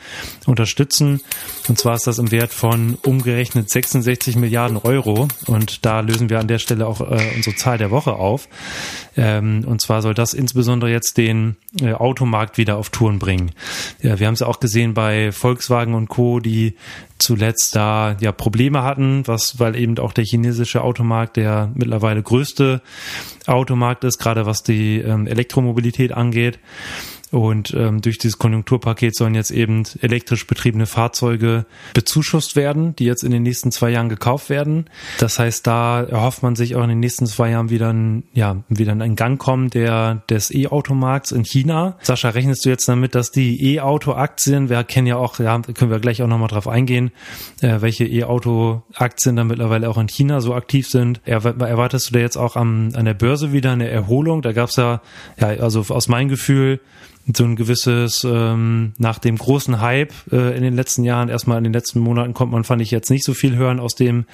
unterstützen. 0.45 1.21
Und 1.67 1.77
zwar 1.77 1.95
ist 1.95 2.07
das 2.07 2.19
im 2.19 2.31
Wert 2.31 2.53
von 2.53 2.97
umgerechnet 3.03 3.69
66 3.69 4.37
Milliarden 4.37 4.77
Euro 4.77 5.27
und 5.47 5.85
da 5.85 5.99
lösen 5.99 6.29
wir 6.29 6.39
an 6.39 6.47
der 6.47 6.59
Stelle 6.59 6.87
auch 6.87 7.01
äh, 7.01 7.31
unsere 7.35 7.55
Zahl 7.55 7.77
der 7.77 7.91
Woche 7.91 8.13
auf. 8.13 8.47
Ähm, 9.17 9.65
und 9.65 9.81
zwar 9.81 10.01
soll 10.01 10.13
das 10.13 10.33
insbesondere 10.33 10.91
jetzt 10.91 11.17
den 11.17 11.57
äh, 11.81 11.93
Automarkt 11.93 12.57
wieder 12.57 12.77
auf 12.77 12.89
Touren 12.89 13.19
bringen. 13.19 13.51
Ja, 14.01 14.19
wir 14.19 14.27
haben 14.27 14.33
es 14.33 14.41
auch 14.41 14.59
gesehen 14.59 14.93
bei 14.93 15.31
Volkswagen 15.31 15.93
und 15.93 16.07
Co., 16.07 16.39
die 16.39 16.75
zuletzt 17.17 17.75
da 17.75 18.17
ja 18.19 18.31
Probleme 18.31 18.83
hatten, 18.83 19.25
was 19.25 19.59
weil 19.59 19.75
eben 19.75 19.97
auch 19.99 20.13
der 20.13 20.25
chinesische 20.25 20.81
Automarkt 20.81 21.37
der 21.37 21.71
mittlerweile 21.73 22.21
größte 22.21 22.81
Automarkt 23.47 24.03
ist, 24.03 24.17
gerade 24.17 24.45
was 24.45 24.63
die 24.63 24.99
ähm, 24.99 25.27
Elektromobilität 25.27 26.11
angeht. 26.11 26.59
Und 27.35 27.73
ähm, 27.73 27.99
durch 27.99 28.17
dieses 28.17 28.39
Konjunkturpaket 28.39 29.13
sollen 29.13 29.35
jetzt 29.35 29.51
eben 29.51 29.83
elektrisch 29.99 30.47
betriebene 30.47 30.85
Fahrzeuge 30.85 31.65
bezuschusst 31.93 32.55
werden, 32.55 32.95
die 32.95 33.03
jetzt 33.03 33.25
in 33.25 33.31
den 33.31 33.43
nächsten 33.43 33.73
zwei 33.73 33.89
Jahren 33.89 34.07
gekauft 34.07 34.49
werden. 34.49 34.85
Das 35.19 35.37
heißt, 35.37 35.67
da 35.67 36.01
erhofft 36.01 36.43
man 36.43 36.55
sich 36.55 36.77
auch 36.77 36.83
in 36.83 36.87
den 36.87 37.01
nächsten 37.01 37.25
zwei 37.25 37.49
Jahren 37.49 37.69
wieder 37.69 37.91
ein, 37.91 38.23
ja, 38.31 38.63
wieder 38.69 38.93
ein 38.93 39.17
Gang 39.17 39.37
kommen 39.37 39.69
der, 39.69 40.23
des 40.29 40.49
E-Automarkts 40.49 41.33
in 41.33 41.43
China. 41.43 41.97
Sascha, 42.03 42.29
rechnest 42.29 42.63
du 42.63 42.69
jetzt 42.69 42.87
damit, 42.87 43.15
dass 43.15 43.31
die 43.31 43.75
E-Auto-Aktien, 43.75 44.69
wir 44.69 44.81
kennen 44.85 45.07
ja 45.07 45.17
auch, 45.17 45.37
ja, 45.39 45.59
können 45.59 45.91
wir 45.91 45.99
gleich 45.99 46.21
auch 46.21 46.27
nochmal 46.27 46.47
drauf 46.47 46.69
eingehen, 46.69 47.11
äh, 47.59 47.81
welche 47.81 48.05
E-Auto-Aktien 48.05 49.35
da 49.35 49.43
mittlerweile 49.43 49.89
auch 49.89 49.97
in 49.97 50.07
China 50.07 50.39
so 50.39 50.53
aktiv 50.53 50.87
sind. 50.87 51.19
Erwartest 51.25 52.11
du 52.11 52.13
da 52.13 52.19
jetzt 52.21 52.37
auch 52.37 52.55
am, 52.55 52.91
an 52.93 53.03
der 53.03 53.13
Börse 53.13 53.51
wieder 53.51 53.73
eine 53.73 53.89
Erholung? 53.89 54.41
Da 54.41 54.53
gab 54.53 54.69
es 54.69 54.77
ja, 54.77 55.01
ja, 55.37 55.47
also 55.47 55.83
aus 55.89 56.07
meinem 56.07 56.29
Gefühl, 56.29 56.79
so 57.33 57.43
ein 57.43 57.55
gewisses, 57.55 58.23
ähm, 58.23 58.93
nach 58.97 59.17
dem 59.17 59.37
großen 59.37 59.81
Hype 59.81 60.13
äh, 60.31 60.55
in 60.55 60.61
den 60.61 60.75
letzten 60.75 61.03
Jahren, 61.03 61.29
erstmal 61.29 61.57
in 61.57 61.63
den 61.63 61.73
letzten 61.73 61.99
Monaten 61.99 62.33
kommt 62.33 62.51
man, 62.51 62.63
fand 62.63 62.81
ich 62.81 62.91
jetzt 62.91 63.09
nicht 63.09 63.25
so 63.25 63.33
viel 63.33 63.55
hören 63.55 63.79
aus 63.79 63.95
dem 63.95 64.25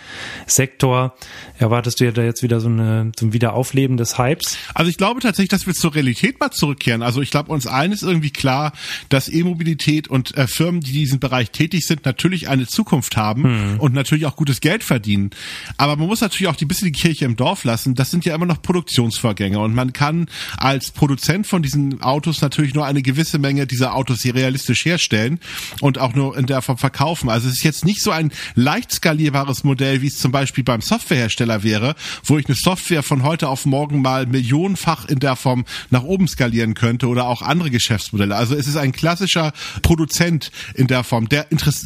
Sektor. 0.45 1.15
Erwartest 1.57 1.99
du 1.99 2.05
ja 2.05 2.11
da 2.11 2.23
jetzt 2.23 2.43
wieder 2.43 2.59
so, 2.59 2.67
eine, 2.67 3.11
so 3.17 3.27
ein 3.27 3.33
Wiederaufleben 3.33 3.95
des 3.95 4.17
Hypes? 4.17 4.57
Also 4.73 4.89
ich 4.89 4.97
glaube 4.97 5.21
tatsächlich, 5.21 5.49
dass 5.49 5.67
wir 5.67 5.73
zur 5.73 5.95
Realität 5.95 6.39
mal 6.39 6.51
zurückkehren. 6.51 7.01
Also 7.01 7.21
ich 7.21 7.31
glaube, 7.31 7.51
uns 7.51 7.65
allen 7.65 7.93
ist 7.93 8.03
irgendwie 8.03 8.31
klar, 8.31 8.73
dass 9.07 9.29
E-Mobilität 9.29 10.09
und 10.09 10.35
äh, 10.35 10.47
Firmen, 10.47 10.81
die 10.81 10.91
diesen 10.91 11.19
Bereich 11.19 11.51
tätig 11.51 11.85
sind, 11.85 12.05
natürlich 12.05 12.49
eine 12.49 12.67
Zukunft 12.67 13.15
haben 13.15 13.43
hm. 13.43 13.79
und 13.79 13.93
natürlich 13.93 14.25
auch 14.25 14.35
gutes 14.35 14.59
Geld 14.59 14.83
verdienen. 14.83 15.29
Aber 15.77 15.95
man 15.95 16.07
muss 16.07 16.19
natürlich 16.19 16.49
auch 16.49 16.55
die 16.57 16.65
bisschen 16.65 16.91
die 16.91 16.99
Kirche 16.99 17.23
im 17.23 17.37
Dorf 17.37 17.63
lassen. 17.63 17.95
Das 17.95 18.11
sind 18.11 18.25
ja 18.25 18.35
immer 18.35 18.45
noch 18.45 18.61
Produktionsvorgänge 18.61 19.59
und 19.59 19.73
man 19.73 19.93
kann 19.93 20.27
als 20.57 20.91
Produzent 20.91 21.47
von 21.47 21.61
diesen 21.61 22.01
Autos 22.01 22.41
natürlich 22.41 22.73
nur 22.73 22.80
nur 22.81 22.87
eine 22.87 23.03
gewisse 23.03 23.37
Menge 23.37 23.67
dieser 23.67 23.93
Autos 23.93 24.21
hier 24.21 24.33
realistisch 24.33 24.85
herstellen 24.85 25.39
und 25.81 25.99
auch 25.99 26.15
nur 26.15 26.35
in 26.35 26.47
der 26.47 26.63
Form 26.63 26.79
verkaufen. 26.79 27.29
Also 27.29 27.47
es 27.47 27.57
ist 27.57 27.63
jetzt 27.63 27.85
nicht 27.85 28.01
so 28.01 28.09
ein 28.09 28.31
leicht 28.55 28.91
skalierbares 28.91 29.63
Modell, 29.63 30.01
wie 30.01 30.07
es 30.07 30.17
zum 30.17 30.31
Beispiel 30.31 30.63
beim 30.63 30.81
Softwarehersteller 30.81 31.61
wäre, 31.61 31.93
wo 32.23 32.39
ich 32.39 32.47
eine 32.47 32.55
Software 32.55 33.03
von 33.03 33.21
heute 33.21 33.49
auf 33.49 33.67
morgen 33.67 34.01
mal 34.01 34.25
millionenfach 34.25 35.05
in 35.05 35.19
der 35.19 35.35
Form 35.35 35.65
nach 35.91 36.01
oben 36.01 36.27
skalieren 36.27 36.73
könnte 36.73 37.07
oder 37.07 37.27
auch 37.27 37.43
andere 37.43 37.69
Geschäftsmodelle. 37.69 38.35
Also 38.35 38.55
es 38.55 38.65
ist 38.65 38.77
ein 38.77 38.93
klassischer 38.93 39.53
Produzent 39.83 40.51
in 40.73 40.87
der 40.87 41.03
Form, 41.03 41.29
der 41.29 41.45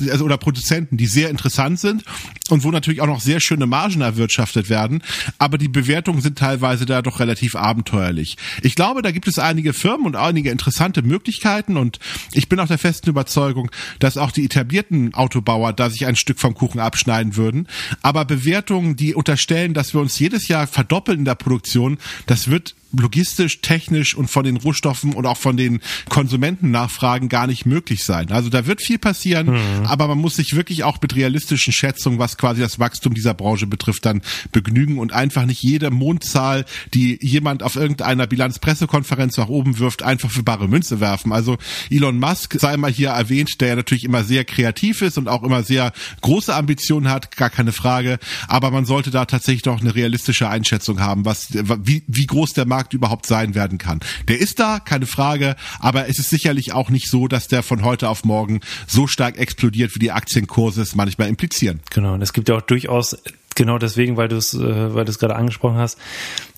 also 0.10 0.24
oder 0.24 0.38
Produzenten, 0.38 0.96
die 0.96 1.08
sehr 1.08 1.30
interessant 1.30 1.82
sind 1.82 2.06
und 2.50 2.64
wo 2.64 2.72
natürlich 2.72 3.02
auch 3.02 3.08
noch 3.08 3.20
sehr 3.20 3.42
schöne 3.42 3.66
Margen 3.66 4.00
erwirtschaftet 4.00 4.70
werden, 4.70 5.04
aber 5.40 5.58
die 5.58 5.68
Bewertungen 5.68 6.22
sind 6.22 6.38
teilweise 6.38 6.86
da 6.86 7.02
doch 7.02 7.20
relativ 7.20 7.56
abenteuerlich. 7.56 8.38
Ich 8.62 8.76
glaube, 8.76 9.02
da 9.02 9.12
gibt 9.12 9.28
es 9.28 9.40
einige 9.40 9.74
Firmen 9.74 10.06
und 10.06 10.16
einige 10.16 10.52
interessante 10.52 10.85
interessante 10.86 11.02
Möglichkeiten 11.02 11.78
und 11.78 12.00
ich 12.34 12.50
bin 12.50 12.60
auch 12.60 12.68
der 12.68 12.78
festen 12.78 13.10
Überzeugung, 13.10 13.72
dass 14.00 14.18
auch 14.18 14.32
die 14.32 14.46
etablierten 14.46 15.14
Autobauer 15.14 15.74
da 15.74 15.90
sich 15.90 16.06
ein 16.06 16.16
Stück 16.16 16.40
vom 16.40 16.54
Kuchen 16.54 16.80
abschneiden 16.80 17.36
würden. 17.36 17.68
Aber 18.02 18.26
Bewertungen, 18.26 18.96
die 18.96 19.16
unterstellen, 19.16 19.74
dass 19.74 19.94
wir 19.94 20.02
uns 20.02 20.18
jedes 20.20 20.48
Jahr 20.48 20.68
verdoppeln 20.68 21.20
in 21.20 21.26
der 21.26 21.36
Produktion, 21.36 21.98
das 22.28 22.50
wird 22.50 22.76
logistisch, 23.00 23.62
technisch 23.62 24.16
und 24.16 24.30
von 24.30 24.44
den 24.44 24.58
Rohstoffen 24.58 25.14
und 25.14 25.26
auch 25.26 25.38
von 25.38 25.58
den 25.58 25.82
Konsumentennachfragen 26.10 27.30
gar 27.30 27.48
nicht 27.48 27.66
möglich 27.66 28.04
sein. 28.04 28.32
Also 28.32 28.50
da 28.50 28.66
wird 28.68 28.82
viel 28.82 28.98
passieren, 28.98 29.48
mhm. 29.52 29.86
aber 29.86 30.08
man 30.08 30.18
muss 30.18 30.36
sich 30.36 30.56
wirklich 30.56 30.84
auch 30.84 31.02
mit 31.02 31.16
realistischen 31.16 31.74
Schätzungen, 31.74 32.20
was 32.20 32.38
quasi 32.38 32.62
das 32.62 32.80
Wachstum 32.80 33.14
dieser 33.14 33.34
Branche 33.34 33.68
betrifft, 33.68 34.06
dann 34.06 34.22
begnügen 34.52 34.98
und 34.98 35.14
einfach 35.14 35.46
nicht 35.46 35.62
jede 35.62 35.92
Mondzahl, 35.92 36.66
die 36.94 37.18
jemand 37.22 37.64
auf 37.64 37.76
irgendeiner 37.76 38.28
Bilanzpressekonferenz 38.28 39.38
nach 39.38 39.50
oben 39.50 39.80
wirft, 39.80 40.04
einfach 40.04 40.32
für 40.32 40.44
bare 40.44 40.68
Münze 40.76 41.00
werfen. 41.00 41.32
Also 41.32 41.58
Elon 41.90 42.20
Musk 42.20 42.58
sei 42.60 42.76
mal 42.76 42.92
hier 42.92 43.12
erwähnt, 43.12 43.62
der 43.62 43.70
ja 43.70 43.76
natürlich 43.78 44.04
immer 44.04 44.26
sehr 44.26 44.44
kreativ 44.44 45.02
ist 45.02 45.18
und 45.18 45.30
auch 45.30 45.42
immer 45.42 45.64
sehr 45.64 45.94
große 46.22 46.54
Ambitionen 46.54 47.10
hat, 47.10 47.38
gar 47.38 47.50
keine 47.50 47.72
Frage. 47.72 48.20
Aber 48.50 48.72
man 48.72 48.84
sollte 48.84 49.10
da 49.10 49.24
tatsächlich 49.24 49.64
noch 49.64 49.80
eine 49.80 49.96
realistische 49.96 50.50
Einschätzung 50.50 51.00
haben, 51.00 51.24
was, 51.24 51.48
wie, 51.52 52.04
wie 52.08 52.26
groß 52.26 52.52
der 52.54 52.66
Markt 52.66 52.94
überhaupt 52.94 53.26
sein 53.26 53.56
werden 53.56 53.78
kann. 53.78 54.02
Der 54.28 54.40
ist 54.40 54.60
da, 54.60 54.80
keine 54.80 55.06
Frage, 55.06 55.56
aber 55.80 56.10
es 56.10 56.20
ist 56.20 56.30
sicherlich 56.30 56.74
auch 56.74 56.90
nicht 56.90 57.10
so, 57.10 57.30
dass 57.30 57.48
der 57.48 57.64
von 57.64 57.84
heute 57.84 58.10
auf 58.10 58.26
morgen 58.26 58.60
so 58.86 59.08
stark 59.08 59.38
explodiert, 59.38 59.96
wie 59.96 60.00
die 60.00 60.12
Aktienkurse 60.12 60.82
es 60.82 60.94
manchmal 60.94 61.30
implizieren. 61.30 61.80
Genau, 61.92 62.16
und 62.16 62.22
es 62.22 62.34
gibt 62.34 62.50
ja 62.50 62.56
auch 62.56 62.62
durchaus 62.62 63.16
genau 63.56 63.78
deswegen, 63.78 64.18
weil 64.18 64.28
du 64.28 64.36
es, 64.36 64.54
äh, 64.54 64.94
weil 64.94 65.06
du 65.06 65.12
es 65.12 65.20
gerade 65.20 65.36
angesprochen 65.36 65.78
hast, 65.78 65.98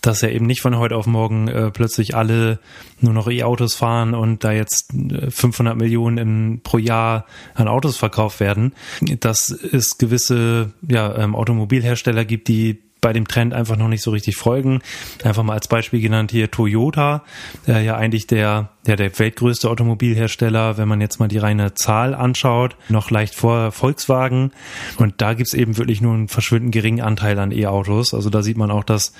dass 0.01 0.22
ja 0.22 0.30
eben 0.30 0.46
nicht 0.46 0.62
von 0.62 0.77
heute 0.77 0.96
auf 0.96 1.06
morgen 1.06 1.48
äh, 1.48 1.72
plötzlich 1.72 2.16
alle 2.16 2.60
nur 3.00 3.13
noch 3.13 3.30
E-Autos 3.30 3.75
fahren 3.75 4.13
und 4.13 4.44
da 4.44 4.51
jetzt 4.51 4.92
500 5.30 5.74
äh, 5.74 5.77
Millionen 5.77 6.18
in, 6.18 6.62
pro 6.62 6.77
Jahr 6.77 7.25
an 7.54 7.68
Autos 7.68 7.98
verkauft 7.98 8.39
werden, 8.39 8.74
dass 9.20 9.50
es 9.50 9.98
gewisse 9.98 10.74
ja, 10.88 11.16
ähm, 11.18 11.36
Automobilhersteller 11.36 12.25
gibt, 12.25 12.48
die 12.48 12.87
bei 13.08 13.14
dem 13.14 13.26
Trend 13.26 13.54
einfach 13.54 13.78
noch 13.78 13.88
nicht 13.88 14.02
so 14.02 14.12
richtig 14.12 14.36
folgen. 14.36 14.82
Einfach 15.24 15.42
mal 15.42 15.54
als 15.54 15.70
Beispiel 15.70 16.02
genannt 16.02 16.30
hier 16.30 16.52
Toyota, 16.52 17.24
äh, 17.66 17.86
ja 17.86 17.96
eigentlich 17.96 18.28
der, 18.28 18.72
ja, 18.86 18.98
der 18.98 19.18
weltgrößte 19.18 19.70
Automobilhersteller, 19.70 20.78
wenn 20.78 20.90
man 20.90 21.00
jetzt 21.00 21.18
mal 21.18 21.30
die 21.30 21.38
reine 21.38 21.74
Zahl 21.74 22.14
anschaut, 22.14 22.76
noch 22.90 23.10
leicht 23.10 23.34
vor 23.34 23.72
Volkswagen. 23.72 24.52
Und 24.98 25.22
da 25.22 25.36
gibt's 25.36 25.54
eben 25.54 25.78
wirklich 25.78 26.02
nur 26.02 26.16
einen 26.16 26.28
verschwindend 26.28 26.74
geringen 26.74 27.00
Anteil 27.00 27.40
an 27.40 27.54
E-Autos. 27.54 28.14
Also 28.14 28.30
da 28.30 28.44
sieht 28.44 28.58
man 28.58 28.72
auch, 28.72 28.84
dass 28.84 29.14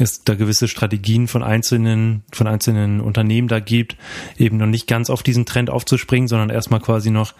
es 0.00 0.24
da 0.24 0.34
gewisse 0.34 0.66
Strategien 0.66 1.28
von 1.28 1.44
einzelnen, 1.44 2.24
von 2.32 2.48
einzelnen 2.48 3.00
Unternehmen 3.00 3.46
da 3.46 3.60
gibt, 3.60 3.96
eben 4.36 4.56
noch 4.56 4.66
nicht 4.66 4.88
ganz 4.88 5.10
auf 5.10 5.22
diesen 5.22 5.46
Trend 5.46 5.70
aufzuspringen, 5.70 6.26
sondern 6.26 6.50
erstmal 6.50 6.80
quasi 6.80 7.12
noch 7.12 7.34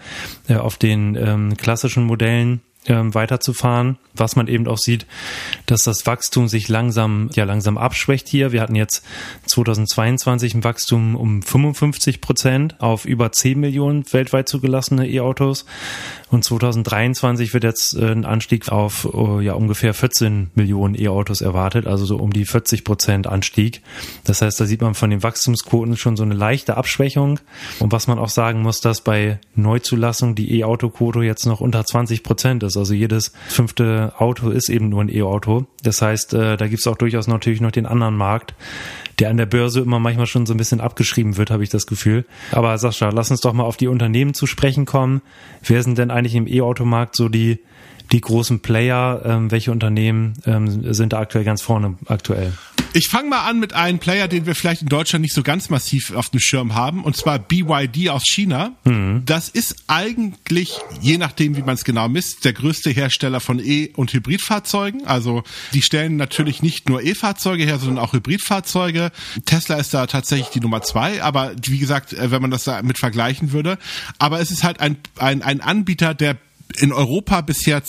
äh, 0.47 0.55
auf 0.55 0.77
den 0.77 1.17
ähm, 1.17 1.57
klassischen 1.57 2.05
Modellen 2.05 2.61
ähm, 2.87 3.13
weiterzufahren. 3.13 3.97
Was 4.15 4.35
man 4.35 4.47
eben 4.47 4.67
auch 4.67 4.77
sieht, 4.77 5.05
dass 5.65 5.83
das 5.83 6.05
Wachstum 6.05 6.47
sich 6.47 6.67
langsam, 6.67 7.29
ja, 7.33 7.45
langsam 7.45 7.77
abschwächt 7.77 8.27
hier. 8.27 8.51
Wir 8.51 8.61
hatten 8.61 8.75
jetzt 8.75 9.03
2022 9.45 10.55
ein 10.55 10.63
Wachstum 10.63 11.15
um 11.15 11.41
55 11.41 12.19
Prozent 12.19 12.81
auf 12.81 13.05
über 13.05 13.31
10 13.31 13.59
Millionen 13.59 14.03
weltweit 14.11 14.49
zugelassene 14.49 15.07
E-Autos. 15.07 15.65
Und 16.31 16.43
2023 16.43 17.53
wird 17.53 17.63
jetzt 17.63 17.95
äh, 17.95 18.11
ein 18.11 18.25
Anstieg 18.25 18.69
auf 18.69 19.05
oh, 19.05 19.39
ja, 19.39 19.53
ungefähr 19.53 19.93
14 19.93 20.51
Millionen 20.53 20.99
E-Autos 20.99 21.41
erwartet, 21.41 21.87
also 21.87 22.05
so 22.05 22.17
um 22.17 22.31
die 22.31 22.45
40 22.45 22.83
Prozent 22.83 23.27
Anstieg. 23.27 23.81
Das 24.25 24.41
heißt, 24.41 24.59
da 24.59 24.65
sieht 24.65 24.81
man 24.81 24.93
von 24.93 25.09
den 25.09 25.23
Wachstumsquoten 25.23 25.97
schon 25.97 26.17
so 26.17 26.23
eine 26.23 26.35
leichte 26.35 26.77
Abschwächung. 26.77 27.39
Und 27.79 27.91
was 27.91 28.07
man 28.07 28.19
auch 28.19 28.29
sagen 28.29 28.61
muss, 28.61 28.81
dass 28.81 29.01
bei 29.01 29.39
Neuzulassung 29.55 30.35
die 30.35 30.59
E-Auto-Quote 30.59 31.21
jetzt 31.21 31.45
noch 31.45 31.61
unter 31.61 31.83
20 31.83 32.23
Prozent 32.23 32.63
ist. 32.63 32.68
Also 32.77 32.93
jedes 32.93 33.31
fünfte 33.47 34.13
Auto 34.17 34.49
ist 34.49 34.69
eben 34.69 34.89
nur 34.89 35.01
ein 35.01 35.09
E-Auto. 35.09 35.65
Das 35.83 36.01
heißt, 36.01 36.33
äh, 36.33 36.57
da 36.57 36.67
gibt 36.67 36.79
es 36.79 36.87
auch 36.87 36.97
durchaus 36.97 37.27
natürlich 37.27 37.61
noch 37.61 37.71
den 37.71 37.85
anderen 37.85 38.15
Markt, 38.15 38.53
der 39.19 39.29
an 39.29 39.37
der 39.37 39.45
Börse 39.45 39.81
immer 39.81 39.99
manchmal 39.99 40.27
schon 40.27 40.45
so 40.45 40.53
ein 40.53 40.57
bisschen 40.57 40.81
abgeschrieben 40.81 41.37
wird, 41.37 41.51
habe 41.51 41.63
ich 41.63 41.69
das 41.69 41.87
Gefühl. 41.87 42.25
Aber 42.51 42.77
Sascha, 42.77 43.09
lass 43.09 43.31
uns 43.31 43.41
doch 43.41 43.53
mal 43.53 43.63
auf 43.63 43.77
die 43.77 43.87
Unternehmen 43.87 44.33
zu 44.33 44.47
sprechen 44.47 44.85
kommen. 44.85 45.21
Wer 45.63 45.83
sind 45.83 45.97
denn 45.97 46.11
eigentlich 46.11 46.35
im 46.35 46.47
E-Automarkt 46.47 47.15
so 47.15 47.29
die, 47.29 47.59
die 48.11 48.21
großen 48.21 48.59
Player? 48.59 49.21
Ähm, 49.25 49.51
welche 49.51 49.71
Unternehmen 49.71 50.33
ähm, 50.45 50.93
sind 50.93 51.13
da 51.13 51.19
aktuell 51.19 51.43
ganz 51.43 51.61
vorne 51.61 51.97
aktuell? 52.05 52.53
Ich 52.93 53.07
fange 53.07 53.29
mal 53.29 53.47
an 53.47 53.59
mit 53.59 53.73
einem 53.73 53.99
Player, 53.99 54.27
den 54.27 54.47
wir 54.47 54.55
vielleicht 54.55 54.81
in 54.81 54.89
Deutschland 54.89 55.21
nicht 55.21 55.35
so 55.35 55.43
ganz 55.43 55.69
massiv 55.69 56.11
auf 56.15 56.29
dem 56.29 56.39
Schirm 56.39 56.73
haben, 56.73 57.03
und 57.03 57.15
zwar 57.15 57.37
BYD 57.37 58.09
aus 58.09 58.23
China. 58.25 58.71
Mhm. 58.83 59.21
Das 59.25 59.47
ist 59.49 59.83
eigentlich, 59.87 60.79
je 60.99 61.17
nachdem, 61.17 61.55
wie 61.55 61.61
man 61.61 61.75
es 61.75 61.83
genau 61.83 62.09
misst, 62.09 62.45
der 62.45 62.53
größte 62.53 62.89
Hersteller 62.89 63.41
von 63.41 63.59
E- 63.59 63.91
und 63.95 64.11
Hybridfahrzeugen. 64.11 65.05
Also 65.05 65.43
die 65.73 65.83
stellen 65.83 66.15
natürlich 66.15 66.63
nicht 66.63 66.89
nur 66.89 67.03
E-Fahrzeuge 67.03 67.63
her, 67.63 67.77
sondern 67.77 68.03
auch 68.03 68.13
Hybridfahrzeuge. 68.13 69.11
Tesla 69.45 69.75
ist 69.75 69.93
da 69.93 70.07
tatsächlich 70.07 70.49
die 70.49 70.59
Nummer 70.59 70.81
zwei, 70.81 71.21
aber 71.21 71.53
wie 71.67 71.77
gesagt, 71.77 72.13
äh, 72.13 72.31
wenn 72.31 72.41
man 72.41 72.51
das 72.51 72.63
da 72.63 72.81
mit 72.81 72.97
vergleichen 72.97 73.51
würde. 73.51 73.77
Aber 74.17 74.39
es 74.39 74.49
ist 74.49 74.63
halt 74.63 74.79
ein, 74.79 74.97
ein, 75.17 75.43
ein 75.43 75.61
Anbieter, 75.61 76.15
der 76.15 76.37
in 76.77 76.93
Europa 76.93 77.41
bisher 77.41 77.81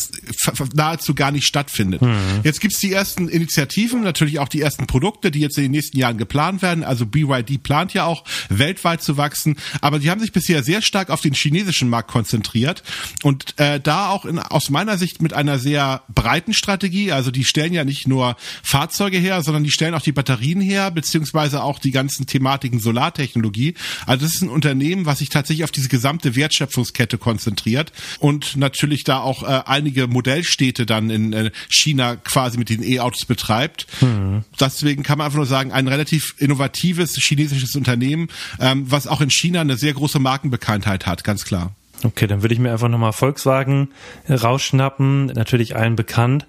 nahezu 0.75 1.15
gar 1.15 1.31
nicht 1.31 1.47
stattfindet. 1.47 2.03
Mhm. 2.03 2.41
Jetzt 2.43 2.61
gibt's 2.61 2.79
die 2.79 2.93
ersten 2.93 3.29
Initiativen, 3.29 4.03
natürlich 4.03 4.39
auch 4.39 4.49
die 4.49 4.61
ersten 4.61 4.87
Produkte, 4.87 5.31
die 5.31 5.41
jetzt 5.41 5.59
in 5.59 5.65
den 5.65 5.73
nächsten 5.73 5.99
Jahren 5.99 6.17
geplant 6.17 6.63
werden. 6.63 6.83
Also 6.83 7.05
BYD 7.07 7.63
plant 7.63 7.93
ja 7.93 8.05
auch 8.05 8.25
weltweit 8.49 9.03
zu 9.03 9.17
wachsen, 9.17 9.57
aber 9.81 9.99
die 9.99 10.11
haben 10.11 10.21
sich 10.21 10.33
bisher 10.33 10.63
sehr 10.63 10.83
stark 10.83 11.11
auf 11.11 11.21
den 11.21 11.35
chinesischen 11.35 11.89
Markt 11.89 12.11
konzentriert 12.11 12.83
und 13.23 13.59
äh, 13.59 13.81
da 13.81 14.09
auch 14.09 14.25
in, 14.25 14.39
aus 14.39 14.71
meiner 14.71 14.97
Sicht 14.97 15.21
mit 15.21 15.35
einer 15.35 15.59
sehr 15.59 16.03
breiten 16.09 16.55
Strategie. 16.55 17.13
Also 17.13 17.31
die 17.31 17.45
stellen 17.45 17.75
ja 17.75 17.85
nicht 17.85 18.09
nur 18.09 18.37
Fahrzeuge 18.63 19.19
her, 19.19 19.43
sondern 19.43 19.65
die 19.65 19.71
stellen 19.71 19.95
auch 19.95 20.03
die 20.03 20.13
Batterien 20.13 20.61
her, 20.61 20.91
beziehungsweise 20.91 21.63
auch 21.63 21.79
die 21.79 21.91
ganzen 21.91 22.27
Thematiken 22.27 22.81
Solartechnologie. 22.81 23.75
Also 24.07 24.25
das 24.25 24.35
ist 24.35 24.43
ein 24.43 24.49
Unternehmen, 24.49 25.07
was 25.07 25.19
sich 25.19 25.29
tatsächlich 25.29 25.65
auf 25.65 25.71
diese 25.71 25.89
gesamte 25.89 26.35
Wertschöpfungskette 26.35 27.19
konzentriert 27.19 27.93
und 28.19 28.57
natürlich 28.71 29.05
da 29.05 29.21
auch 29.21 29.43
äh, 29.43 29.63
einige 29.67 30.07
Modellstädte 30.07 30.87
dann 30.87 31.11
in 31.11 31.33
äh, 31.33 31.51
China 31.69 32.17
quasi 32.17 32.59
mit 32.59 32.69
den 32.69 32.83
E-Autos 32.83 33.25
betreibt. 33.25 33.87
Mhm. 34.01 34.45
Deswegen 34.59 35.03
kann 35.03 35.19
man 35.19 35.27
einfach 35.27 35.37
nur 35.37 35.47
sagen, 35.47 35.73
ein 35.73 35.89
relativ 35.89 36.35
innovatives 36.39 37.17
chinesisches 37.17 37.75
Unternehmen, 37.75 38.29
ähm, 38.61 38.91
was 38.91 39.07
auch 39.07 39.21
in 39.21 39.31
China 39.31 39.61
eine 39.61 39.77
sehr 39.77 39.93
große 39.93 40.19
Markenbekanntheit 40.19 41.07
hat, 41.07 41.25
ganz 41.25 41.45
klar. 41.45 41.75
Okay, 42.03 42.27
dann 42.27 42.41
würde 42.43 42.55
ich 42.55 42.61
mir 42.61 42.73
einfach 42.73 42.89
nochmal 42.89 43.13
Volkswagen 43.13 43.89
rausschnappen. 44.29 45.27
Natürlich 45.27 45.77
allen 45.77 45.97
bekannt, 45.97 46.47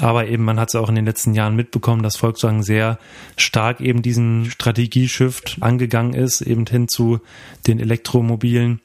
aber 0.00 0.28
eben 0.28 0.44
man 0.44 0.60
hat 0.60 0.68
es 0.68 0.74
auch 0.74 0.90
in 0.90 0.94
den 0.94 1.06
letzten 1.06 1.32
Jahren 1.32 1.56
mitbekommen, 1.56 2.02
dass 2.02 2.16
Volkswagen 2.16 2.62
sehr 2.62 2.98
stark 3.38 3.80
eben 3.80 4.02
diesen 4.02 4.50
Strategieshift 4.50 5.58
angegangen 5.60 6.12
ist, 6.12 6.42
eben 6.42 6.66
hin 6.66 6.88
zu 6.88 7.20
den 7.66 7.80
Elektromobilen 7.80 8.80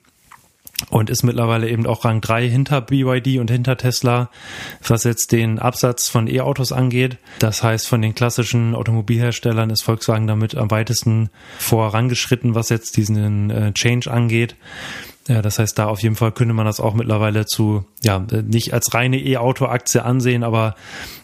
und 0.90 1.10
ist 1.10 1.24
mittlerweile 1.24 1.70
eben 1.70 1.86
auch 1.86 2.06
Rang 2.06 2.22
3 2.22 2.48
hinter 2.48 2.82
BYD 2.82 3.40
und 3.40 3.50
hinter 3.50 3.78
Tesla, 3.78 4.30
was 4.86 5.04
jetzt 5.04 5.32
den 5.32 5.60
Absatz 5.60 6.08
von 6.08 6.28
E-Autos 6.28 6.72
angeht. 6.72 7.18
Das 7.40 7.64
heißt, 7.64 7.88
von 7.88 8.02
den 8.02 8.14
klassischen 8.14 8.76
Automobilherstellern 8.76 9.70
ist 9.70 9.84
Volkswagen 9.84 10.28
damit 10.28 10.56
am 10.56 10.70
weitesten 10.70 11.30
vorangeschritten, 11.58 12.56
was 12.56 12.70
jetzt 12.70 12.96
diesen 12.98 13.50
äh, 13.50 13.74
Change 13.74 14.12
angeht. 14.12 14.56
Ja, 15.28 15.42
das 15.42 15.60
heißt, 15.60 15.78
da 15.78 15.88
auf 15.88 16.02
jeden 16.02 16.16
Fall 16.16 16.32
könnte 16.32 16.54
man 16.54 16.66
das 16.66 16.80
auch 16.80 16.94
mittlerweile 16.94 17.46
zu, 17.46 17.86
ja, 18.02 18.20
nicht 18.20 18.74
als 18.74 18.94
reine 18.94 19.20
E-Auto-Aktie 19.20 20.04
ansehen, 20.04 20.44
aber 20.44 20.76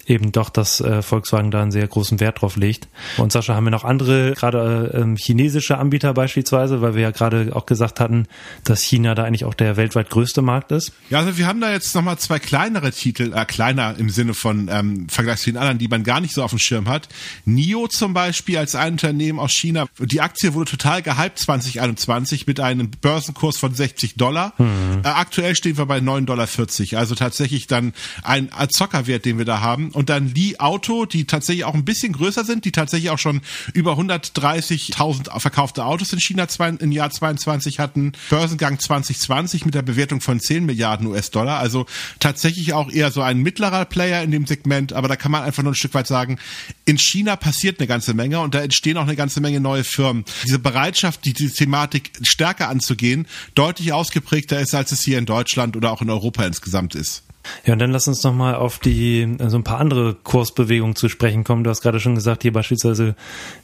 eben 0.05 0.33
doch, 0.33 0.49
dass 0.49 0.81
äh, 0.81 1.01
Volkswagen 1.01 1.49
da 1.49 1.61
einen 1.61 1.71
sehr 1.71 1.87
großen 1.87 2.19
Wert 2.19 2.41
drauf 2.41 2.57
legt. 2.57 2.89
Und 3.15 3.31
Sascha, 3.31 3.55
haben 3.55 3.63
wir 3.65 3.71
noch 3.71 3.85
andere, 3.85 4.33
gerade 4.33 4.91
äh, 4.93 5.17
chinesische 5.17 5.77
Anbieter 5.77 6.13
beispielsweise, 6.13 6.81
weil 6.81 6.95
wir 6.95 7.01
ja 7.01 7.11
gerade 7.11 7.51
auch 7.53 7.65
gesagt 7.65 8.01
hatten, 8.01 8.27
dass 8.65 8.81
China 8.81 9.15
da 9.15 9.23
eigentlich 9.23 9.45
auch 9.45 9.53
der 9.53 9.77
weltweit 9.77 10.09
größte 10.09 10.41
Markt 10.41 10.73
ist? 10.73 10.91
Ja, 11.09 11.19
also 11.19 11.37
wir 11.37 11.47
haben 11.47 11.61
da 11.61 11.71
jetzt 11.71 11.95
nochmal 11.95 12.17
zwei 12.17 12.39
kleinere 12.39 12.91
Titel, 12.91 13.31
äh, 13.33 13.45
kleiner 13.45 13.95
im 13.97 14.09
Sinne 14.09 14.33
von 14.33 14.69
ähm, 14.69 15.07
Vergleich 15.07 15.39
zu 15.39 15.45
den 15.45 15.57
anderen, 15.57 15.77
die 15.77 15.87
man 15.87 16.03
gar 16.03 16.19
nicht 16.19 16.33
so 16.33 16.43
auf 16.43 16.51
dem 16.51 16.59
Schirm 16.59 16.89
hat. 16.89 17.07
NIO 17.45 17.87
zum 17.87 18.13
Beispiel 18.13 18.57
als 18.57 18.75
ein 18.75 18.93
Unternehmen 18.93 19.39
aus 19.39 19.53
China. 19.53 19.85
Die 19.99 20.19
Aktie 20.19 20.53
wurde 20.53 20.71
total 20.71 21.01
gehypt 21.01 21.39
2021 21.39 22.45
mit 22.45 22.59
einem 22.59 22.91
Börsenkurs 22.91 23.57
von 23.57 23.73
60 23.73 23.92
Dollar. 24.15 24.53
Mhm. 24.57 25.01
Äh, 25.03 25.07
aktuell 25.07 25.55
stehen 25.55 25.77
wir 25.77 25.85
bei 25.85 25.99
9,40 25.99 26.25
Dollar. 26.25 26.99
Also 26.99 27.15
tatsächlich 27.15 27.67
dann 27.67 27.93
ein 28.23 28.49
Zockerwert, 28.69 29.25
den 29.25 29.37
wir 29.37 29.45
da 29.45 29.61
haben 29.61 29.91
und 29.91 30.09
dann 30.09 30.33
Li 30.33 30.57
Auto, 30.59 31.05
die 31.05 31.25
tatsächlich 31.25 31.65
auch 31.65 31.73
ein 31.73 31.85
bisschen 31.85 32.13
größer 32.13 32.43
sind, 32.43 32.65
die 32.65 32.71
tatsächlich 32.71 33.09
auch 33.09 33.19
schon 33.19 33.41
über 33.73 33.93
130.000 33.93 35.39
verkaufte 35.39 35.85
Autos 35.85 36.13
in 36.13 36.19
China 36.19 36.47
im 36.79 36.91
Jahr 36.91 37.09
22 37.09 37.79
hatten. 37.79 38.13
Börsengang 38.29 38.79
2020 38.79 39.65
mit 39.65 39.75
der 39.75 39.81
Bewertung 39.81 40.21
von 40.21 40.39
10 40.39 40.65
Milliarden 40.65 41.07
US-Dollar. 41.07 41.59
Also 41.59 41.85
tatsächlich 42.19 42.73
auch 42.73 42.91
eher 42.91 43.11
so 43.11 43.21
ein 43.21 43.39
mittlerer 43.39 43.85
Player 43.85 44.23
in 44.23 44.31
dem 44.31 44.45
Segment, 44.45 44.93
aber 44.93 45.07
da 45.07 45.15
kann 45.15 45.31
man 45.31 45.43
einfach 45.43 45.63
nur 45.63 45.73
ein 45.73 45.75
Stück 45.75 45.93
weit 45.93 46.07
sagen, 46.07 46.39
in 46.85 46.97
China 46.97 47.35
passiert 47.35 47.79
eine 47.79 47.87
ganze 47.87 48.13
Menge 48.13 48.39
und 48.39 48.55
da 48.55 48.61
entstehen 48.61 48.97
auch 48.97 49.03
eine 49.03 49.15
ganze 49.15 49.41
Menge 49.41 49.59
neue 49.59 49.83
Firmen. 49.83 50.25
Diese 50.45 50.59
Bereitschaft, 50.59 51.25
die, 51.25 51.33
die 51.33 51.49
Thematik 51.49 52.11
stärker 52.21 52.69
anzugehen, 52.69 53.27
deutlich 53.55 53.82
ausgeprägter 53.91 54.59
ist, 54.59 54.73
als 54.73 54.91
es 54.91 55.01
hier 55.01 55.17
in 55.17 55.25
Deutschland 55.25 55.75
oder 55.75 55.91
auch 55.91 56.01
in 56.01 56.09
Europa 56.09 56.45
insgesamt 56.45 56.95
ist. 56.95 57.23
Ja, 57.65 57.73
und 57.73 57.79
dann 57.79 57.91
lass 57.91 58.07
uns 58.07 58.23
noch 58.23 58.33
mal 58.33 58.55
auf 58.55 58.79
die 58.79 59.37
so 59.47 59.57
ein 59.57 59.63
paar 59.63 59.79
andere 59.79 60.15
Kursbewegungen 60.15 60.95
zu 60.95 61.09
sprechen 61.09 61.43
kommen. 61.43 61.63
Du 61.63 61.69
hast 61.69 61.81
gerade 61.81 61.99
schon 61.99 62.15
gesagt, 62.15 62.43
hier 62.43 62.53
beispielsweise 62.53 63.15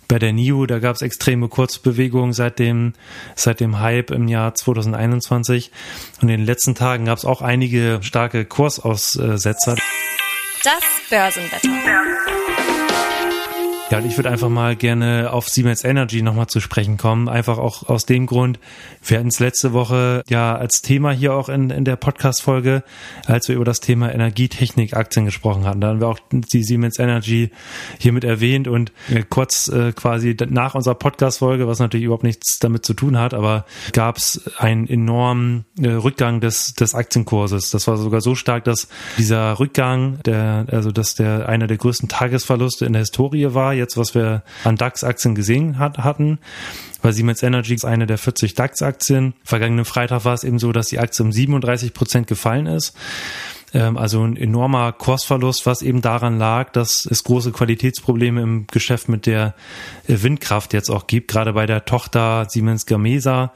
bei 0.08 0.20
der 0.20 0.34
NIO, 0.34 0.66
da 0.66 0.80
gab 0.80 0.96
es 0.96 1.02
extreme 1.02 1.48
Kursbewegungen 1.48 2.34
seit 2.34 2.60
dem 2.60 2.94
seit 3.36 3.60
dem 3.60 3.80
Hype 3.80 4.12
im 4.12 4.28
Jahr 4.28 4.54
2021 4.54 5.72
und 6.22 6.30
in 6.30 6.40
den 6.40 6.46
letzten 6.46 6.76
Tagen 6.76 7.06
gab 7.06 7.18
es 7.18 7.26
auch 7.26 7.42
einige 7.42 8.00
starke 8.02 8.46
Kursaussetzer. 8.46 9.78
Das 10.64 10.84
Börsenwetter. 11.10 11.70
Ja, 13.92 13.98
und 13.98 14.06
ich 14.06 14.18
würde 14.20 14.30
einfach 14.30 14.50
mal 14.50 14.76
gerne 14.76 15.34
auf 15.34 15.50
Siemens 15.50 15.84
Energy 15.84 16.22
nochmal 16.22 16.46
zu 16.46 16.60
sprechen 16.60 16.98
kommen. 16.98 17.28
Einfach 17.28 17.58
auch 17.58 17.90
aus 17.90 18.06
dem 18.06 18.28
Grund, 18.28 18.60
wir 19.04 19.18
hatten 19.18 19.30
es 19.30 19.40
letzte 19.40 19.74
Woche 19.74 20.22
ja 20.30 20.56
als 20.56 20.84
Thema 20.84 21.12
hier 21.12 21.34
auch 21.34 21.50
in, 21.50 21.72
in 21.72 21.86
der 21.86 21.96
Podcast-Folge, 21.96 22.84
als 23.26 23.48
wir 23.48 23.56
über 23.56 23.66
das 23.66 23.80
Thema 23.80 24.14
Energietechnik-Aktien 24.14 25.26
gesprochen 25.26 25.66
hatten. 25.66 25.82
Da 25.82 25.88
haben 25.88 26.02
wir 26.02 26.08
auch 26.08 26.20
die 26.32 26.62
Siemens 26.62 27.00
Energy 27.00 27.50
hiermit 27.98 28.26
erwähnt 28.26 28.68
und 28.68 28.92
kurz 29.32 29.70
äh, 29.70 29.92
quasi 29.92 30.38
nach 30.50 30.76
unserer 30.76 30.94
Podcast-Folge, 30.94 31.68
was 31.68 31.80
natürlich 31.80 32.06
überhaupt 32.06 32.24
nichts 32.24 32.60
damit 32.60 32.86
zu 32.86 32.94
tun 32.94 33.18
hat, 33.18 33.34
aber 33.34 33.66
gab 33.94 34.18
es 34.18 34.52
einen 34.60 34.88
enormen 34.88 35.66
äh, 35.82 35.88
Rückgang 35.88 36.42
des, 36.42 36.76
des 36.76 36.94
Aktienkurses. 36.94 37.72
Das 37.72 37.88
war 37.88 37.98
sogar 37.98 38.22
so 38.22 38.36
stark, 38.36 38.66
dass 38.66 38.88
dieser 39.18 39.60
Rückgang, 39.60 40.20
der, 40.26 40.68
also 40.72 40.92
dass 40.92 41.16
der 41.16 41.50
einer 41.50 41.66
der 41.66 41.78
größten 41.78 42.08
Tagesverluste 42.08 42.86
in 42.86 42.94
der 42.94 43.00
Historie 43.00 43.48
war 43.56 43.79
jetzt, 43.80 43.98
was 43.98 44.14
wir 44.14 44.44
an 44.64 44.76
DAX-Aktien 44.76 45.34
gesehen 45.34 45.80
hat, 45.80 45.98
hatten. 45.98 46.38
Weil 47.02 47.14
Siemens 47.14 47.42
Energy 47.42 47.74
ist 47.74 47.86
eine 47.86 48.06
der 48.06 48.18
40 48.18 48.54
DAX-Aktien. 48.54 49.34
Vergangenen 49.44 49.86
Freitag 49.86 50.26
war 50.26 50.34
es 50.34 50.44
eben 50.44 50.60
so, 50.60 50.72
dass 50.72 50.88
die 50.88 51.00
Aktie 51.00 51.24
um 51.24 51.32
37 51.32 51.94
Prozent 51.94 52.28
gefallen 52.28 52.68
ist. 52.68 52.94
Ähm, 53.74 53.98
also 53.98 54.24
ein 54.24 54.36
enormer 54.38 54.92
Kursverlust, 54.92 55.66
was 55.66 55.82
eben 55.82 56.02
daran 56.02 56.38
lag, 56.40 56.72
dass 56.72 57.06
es 57.06 57.24
große 57.24 57.52
Qualitätsprobleme 57.52 58.42
im 58.42 58.68
Geschäft 58.68 59.10
mit 59.10 59.26
der 59.26 59.54
äh, 60.08 60.22
Windkraft 60.22 60.74
jetzt 60.74 60.90
auch 60.90 61.08
gibt, 61.08 61.30
gerade 61.30 61.54
bei 61.54 61.66
der 61.66 61.86
Tochter 61.86 62.48
Siemens 62.50 62.86
Gamesa. 62.86 63.54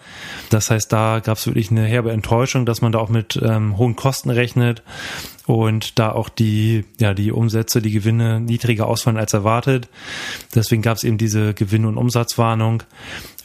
Das 0.50 0.70
heißt, 0.70 0.92
da 0.92 1.20
gab 1.20 1.38
es 1.38 1.48
wirklich 1.48 1.72
eine 1.72 1.86
herbe 1.86 2.12
Enttäuschung, 2.12 2.65
dass 2.65 2.82
man 2.82 2.92
da 2.92 3.00
auch 3.00 3.10
mit 3.10 3.39
ähm, 3.44 3.77
hohen 3.77 3.96
Kosten 3.96 4.30
rechnet 4.30 4.84
und 5.46 6.00
da 6.00 6.12
auch 6.12 6.30
die, 6.30 6.86
ja, 7.00 7.14
die 7.14 7.32
Umsätze, 7.32 7.82
die 7.82 7.92
Gewinne 7.92 8.40
niedriger 8.40 8.88
ausfallen 8.88 9.18
als 9.18 9.34
erwartet. 9.34 9.90
Deswegen 10.56 10.82
gab 10.82 10.98
es 10.98 11.04
eben 11.04 11.18
diese 11.18 11.54
Gewinn- 11.54 11.86
und 11.86 11.98
Umsatzwarnung. 11.98 12.84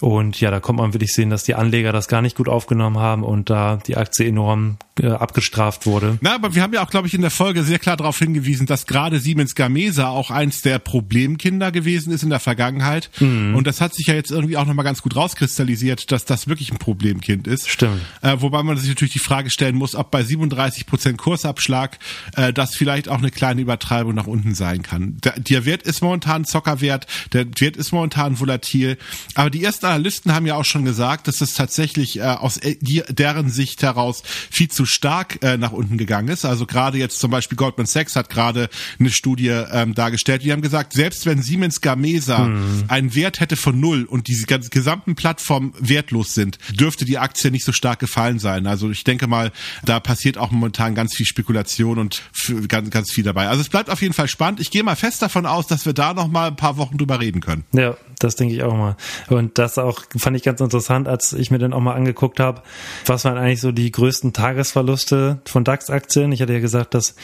Und 0.01 0.41
ja, 0.41 0.51
da 0.51 0.61
kommt 0.61 0.79
man 0.79 0.95
wirklich 0.95 1.13
sehen, 1.13 1.31
dass 1.31 1.43
die 1.43 1.57
Anleger 1.57 1.93
das 1.93 2.07
gar 2.07 2.23
nicht 2.23 2.37
gut 2.37 2.49
aufgenommen 2.49 2.99
haben 2.99 3.25
und 3.25 3.51
da 3.51 3.81
die 3.85 3.97
Aktie 3.97 4.29
enorm 4.29 4.77
äh, 5.01 5.09
abgestraft 5.09 5.87
wurde. 5.87 6.19
Na, 6.21 6.37
aber 6.37 6.55
wir 6.55 6.63
haben 6.63 6.73
ja 6.73 6.85
auch, 6.85 6.91
glaube 6.91 7.09
ich, 7.09 7.15
in 7.15 7.21
der 7.21 7.33
Folge 7.33 7.65
sehr 7.65 7.81
klar 7.81 7.97
darauf 7.97 8.19
hingewiesen, 8.19 8.67
dass 8.67 8.87
gerade 8.87 9.19
Siemens 9.19 9.57
Gamesa 9.57 10.09
auch 10.09 10.31
eins 10.31 10.63
der 10.63 10.79
Problemkinder 10.79 11.73
gewesen 11.73 12.13
ist 12.13 12.23
in 12.23 12.31
der 12.31 12.39
Vergangenheit. 12.39 13.11
Mhm. 13.19 13.57
Und 13.57 13.67
das 13.67 13.81
hat 13.81 13.95
sich 13.95 14.07
ja 14.07 14.15
jetzt 14.15 14.31
irgendwie 14.31 14.57
auch 14.57 14.67
nochmal 14.67 14.85
ganz 14.85 15.03
gut 15.03 15.17
rauskristallisiert, 15.17 16.13
dass 16.13 16.25
das 16.25 16.47
wirklich 16.47 16.71
ein 16.71 16.79
Problemkind 16.79 17.49
ist. 17.49 17.69
Stimmt. 17.69 18.01
Äh, 18.23 18.37
wobei 18.39 18.63
man 18.63 18.77
sich 18.77 18.89
natürlich 18.89 19.15
die 19.15 19.19
Frage 19.19 19.51
stellen 19.51 19.75
muss, 19.75 19.97
ob 19.97 20.13
bei 20.13 20.23
37 20.23 20.87
Prozent 20.87 21.19
Kursabschlag 21.19 21.88
äh, 22.37 22.53
das 22.53 22.75
vielleicht 22.75 23.09
auch 23.09 23.19
eine 23.19 23.31
kleine 23.31 23.61
Übertreibung 23.61 24.15
nach 24.15 24.27
unten 24.27 24.55
sein 24.55 24.83
kann. 24.83 25.17
Der, 25.25 25.39
der 25.39 25.65
Wert 25.65 25.83
ist 25.83 26.03
momentan 26.03 26.45
Zockerwert, 26.45 27.07
der 27.33 27.47
Wert 27.59 27.77
ist 27.77 27.93
momentan 27.93 28.41
volatil, 28.41 28.99
aber 29.35 29.51
die 29.51 29.63
ersten 29.63 29.87
Analysten 29.87 30.35
haben 30.35 30.47
ja 30.47 30.55
auch 30.57 30.65
schon 30.65 30.85
gesagt, 30.85 31.29
dass 31.29 31.41
es 31.41 31.55
tatsächlich 31.55 32.19
äh, 32.19 32.23
aus 32.23 32.57
äh, 32.59 32.77
deren 33.09 33.51
Sicht 33.51 33.83
heraus 33.83 34.23
viel 34.51 34.69
zu 34.69 34.87
stark 34.87 35.43
äh, 35.43 35.57
nach 35.57 35.73
unten 35.73 35.99
gegangen 35.99 36.29
ist. 36.29 36.45
Also 36.45 36.67
gerade 36.67 36.99
jetzt 36.99 37.19
zum 37.19 37.31
Beispiel 37.31 37.57
Goldman 37.57 37.87
Sachs 37.87 38.17
hat 38.17 38.31
gerade 38.31 38.69
eine 38.99 39.11
Studie 39.11 39.49
ähm, 39.49 39.95
dargestellt. 39.95 40.43
Die 40.45 40.53
haben 40.53 40.63
gesagt, 40.63 40.93
selbst 40.93 41.27
wenn 41.27 41.43
Siemens 41.43 41.81
Gamesa 41.81 42.47
hm. 42.47 42.85
einen 42.89 43.15
Wert 43.15 43.41
hätte 43.41 43.57
von 43.57 43.79
null 43.79 44.05
und 44.05 44.29
diese 44.29 44.47
ganzen 44.47 44.71
gesamten 44.71 45.15
Plattformen 45.15 45.73
wertlos 45.79 46.35
sind, 46.35 46.59
dürfte 46.79 47.05
die 47.05 47.19
Aktie 47.19 47.51
nicht 47.51 47.65
so 47.65 47.73
stark 47.73 47.99
gefallen 47.99 48.39
sein. 48.39 48.67
Also 48.67 48.91
ich 48.91 49.05
denke 49.05 49.27
mal, 49.27 49.53
da 49.85 50.01
passiert 50.01 50.39
auch 50.39 50.51
momentan 50.51 50.95
ganz 50.95 51.15
viel 51.15 51.27
Spekulation 51.27 51.78
und 51.85 52.23
ganz, 52.69 52.91
ganz 52.91 53.13
viel 53.13 53.25
dabei. 53.25 53.49
Also 53.49 53.61
es 53.61 53.69
bleibt 53.69 53.91
auf 53.91 54.03
jeden 54.03 54.15
Fall 54.15 54.29
spannend. 54.29 54.61
Ich 54.61 54.71
gehe 54.71 54.83
mal 54.83 54.97
fest 54.97 55.23
davon 55.23 55.47
aus, 55.47 55.67
dass 55.67 55.87
wir 55.87 55.93
da 55.93 56.15
noch 56.15 56.29
mal 56.29 56.49
ein 56.49 56.57
paar 56.57 56.77
Wochen 56.77 56.99
drüber 56.99 57.21
reden 57.21 57.41
können. 57.41 57.65
Ja, 57.73 57.97
das 58.19 58.37
denke 58.37 58.55
ich 58.55 58.63
auch 58.63 58.75
mal. 58.75 58.97
Und 59.29 59.59
das 59.59 59.79
auch 59.79 60.03
fand 60.17 60.37
ich 60.37 60.43
ganz 60.43 60.61
interessant, 60.61 61.09
als 61.09 61.33
ich 61.33 61.51
mir 61.51 61.59
dann 61.59 61.73
auch 61.73 61.81
mal 61.81 61.95
angeguckt 61.95 62.41
habe, 62.41 62.63
was 63.07 63.25
waren 63.25 63.39
eigentlich 63.39 63.61
so 63.61 63.73
die 63.73 63.91
größten 63.91 64.33
Tagesverluste 64.33 65.41
von 65.47 65.65
DAX-Aktien. 65.65 66.33
Ich 66.33 66.43
hatte 66.43 66.53
ja 66.53 66.61
gesagt, 66.61 66.95
das 66.95 67.15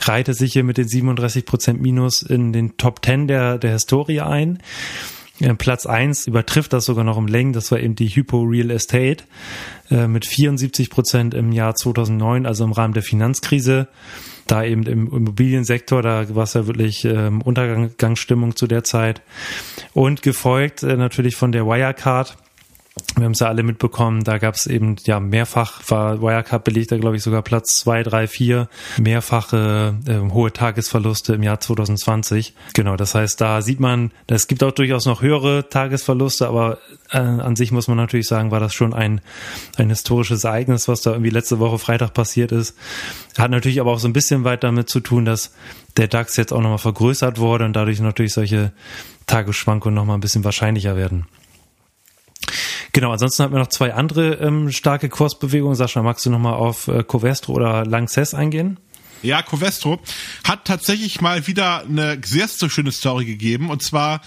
reihte 0.00 0.34
sich 0.34 0.52
hier 0.52 0.64
mit 0.64 0.78
den 0.78 0.88
37 0.88 1.44
Prozent 1.44 1.80
Minus 1.80 2.22
in 2.22 2.52
den 2.52 2.76
Top 2.76 3.04
10 3.04 3.28
der, 3.28 3.58
der 3.58 3.72
Historie 3.72 4.20
ein. 4.20 4.60
Platz 5.58 5.86
eins 5.86 6.26
übertrifft 6.26 6.72
das 6.72 6.84
sogar 6.84 7.04
noch 7.04 7.18
im 7.18 7.26
Längen. 7.26 7.52
Das 7.52 7.70
war 7.72 7.80
eben 7.80 7.96
die 7.96 8.08
Hypo 8.08 8.42
Real 8.42 8.70
Estate 8.70 9.24
äh, 9.90 10.06
mit 10.06 10.26
74 10.26 10.90
Prozent 10.90 11.34
im 11.34 11.52
Jahr 11.52 11.74
2009, 11.74 12.46
also 12.46 12.64
im 12.64 12.72
Rahmen 12.72 12.94
der 12.94 13.02
Finanzkrise 13.02 13.88
da 14.46 14.64
eben 14.64 14.84
im 14.84 15.06
Immobiliensektor, 15.12 16.02
da 16.02 16.34
war 16.34 16.44
es 16.44 16.54
ja 16.54 16.66
wirklich 16.66 17.04
ähm, 17.04 17.40
Untergangsstimmung 17.42 18.56
zu 18.56 18.66
der 18.66 18.84
Zeit. 18.84 19.22
Und 19.92 20.22
gefolgt 20.22 20.82
äh, 20.82 20.96
natürlich 20.96 21.36
von 21.36 21.52
der 21.52 21.66
Wirecard 21.66 22.36
wir 23.16 23.24
haben 23.24 23.32
es 23.32 23.38
ja 23.38 23.48
alle 23.48 23.62
mitbekommen, 23.62 24.24
da 24.24 24.38
gab 24.38 24.54
es 24.54 24.66
eben 24.66 24.96
ja 25.04 25.20
mehrfach, 25.20 25.82
war 25.88 26.20
Wirecard 26.20 26.64
belegt 26.64 26.90
da 26.90 26.98
glaube 26.98 27.16
ich 27.16 27.22
sogar 27.22 27.42
Platz 27.42 27.78
zwei, 27.78 28.02
drei, 28.02 28.26
vier, 28.26 28.68
mehrfache 28.98 29.94
äh, 30.06 30.32
hohe 30.32 30.52
Tagesverluste 30.52 31.34
im 31.34 31.42
Jahr 31.42 31.60
2020. 31.60 32.54
Genau, 32.72 32.96
das 32.96 33.14
heißt, 33.14 33.40
da 33.40 33.62
sieht 33.62 33.78
man, 33.78 34.10
es 34.26 34.48
gibt 34.48 34.62
auch 34.64 34.72
durchaus 34.72 35.06
noch 35.06 35.22
höhere 35.22 35.68
Tagesverluste, 35.68 36.48
aber 36.48 36.78
äh, 37.10 37.18
an 37.18 37.54
sich 37.56 37.70
muss 37.70 37.88
man 37.88 37.96
natürlich 37.96 38.26
sagen, 38.26 38.50
war 38.50 38.60
das 38.60 38.74
schon 38.74 38.92
ein, 38.92 39.20
ein 39.76 39.90
historisches 39.90 40.44
Ereignis, 40.44 40.88
was 40.88 41.02
da 41.02 41.12
irgendwie 41.12 41.30
letzte 41.30 41.60
Woche 41.60 41.78
Freitag 41.78 42.14
passiert 42.14 42.50
ist. 42.50 42.76
Hat 43.38 43.50
natürlich 43.50 43.80
aber 43.80 43.92
auch 43.92 44.00
so 44.00 44.08
ein 44.08 44.12
bisschen 44.12 44.44
weit 44.44 44.64
damit 44.64 44.88
zu 44.88 45.00
tun, 45.00 45.24
dass 45.24 45.52
der 45.96 46.08
DAX 46.08 46.36
jetzt 46.36 46.52
auch 46.52 46.60
nochmal 46.60 46.78
vergrößert 46.78 47.38
wurde 47.38 47.64
und 47.64 47.74
dadurch 47.74 48.00
natürlich 48.00 48.32
solche 48.32 48.72
Tagesschwankungen 49.26 49.94
nochmal 49.94 50.16
ein 50.16 50.20
bisschen 50.20 50.44
wahrscheinlicher 50.44 50.96
werden. 50.96 51.26
Genau, 52.94 53.10
ansonsten 53.10 53.42
hatten 53.42 53.52
wir 53.52 53.58
noch 53.58 53.70
zwei 53.70 53.92
andere 53.92 54.34
ähm, 54.34 54.70
starke 54.70 55.08
Kursbewegungen. 55.08 55.74
Sascha, 55.74 56.00
magst 56.00 56.24
du 56.26 56.30
nochmal 56.30 56.54
auf 56.54 56.86
äh, 56.86 57.02
Covestro 57.02 57.52
oder 57.54 57.84
Lanxess 57.84 58.34
eingehen? 58.34 58.78
Ja, 59.20 59.42
Covestro 59.42 59.98
hat 60.44 60.64
tatsächlich 60.64 61.20
mal 61.20 61.48
wieder 61.48 61.82
eine 61.82 62.20
sehr 62.24 62.46
so 62.46 62.68
schöne 62.68 62.92
Story 62.92 63.24
gegeben. 63.24 63.70
Und 63.70 63.82
zwar 63.82 64.20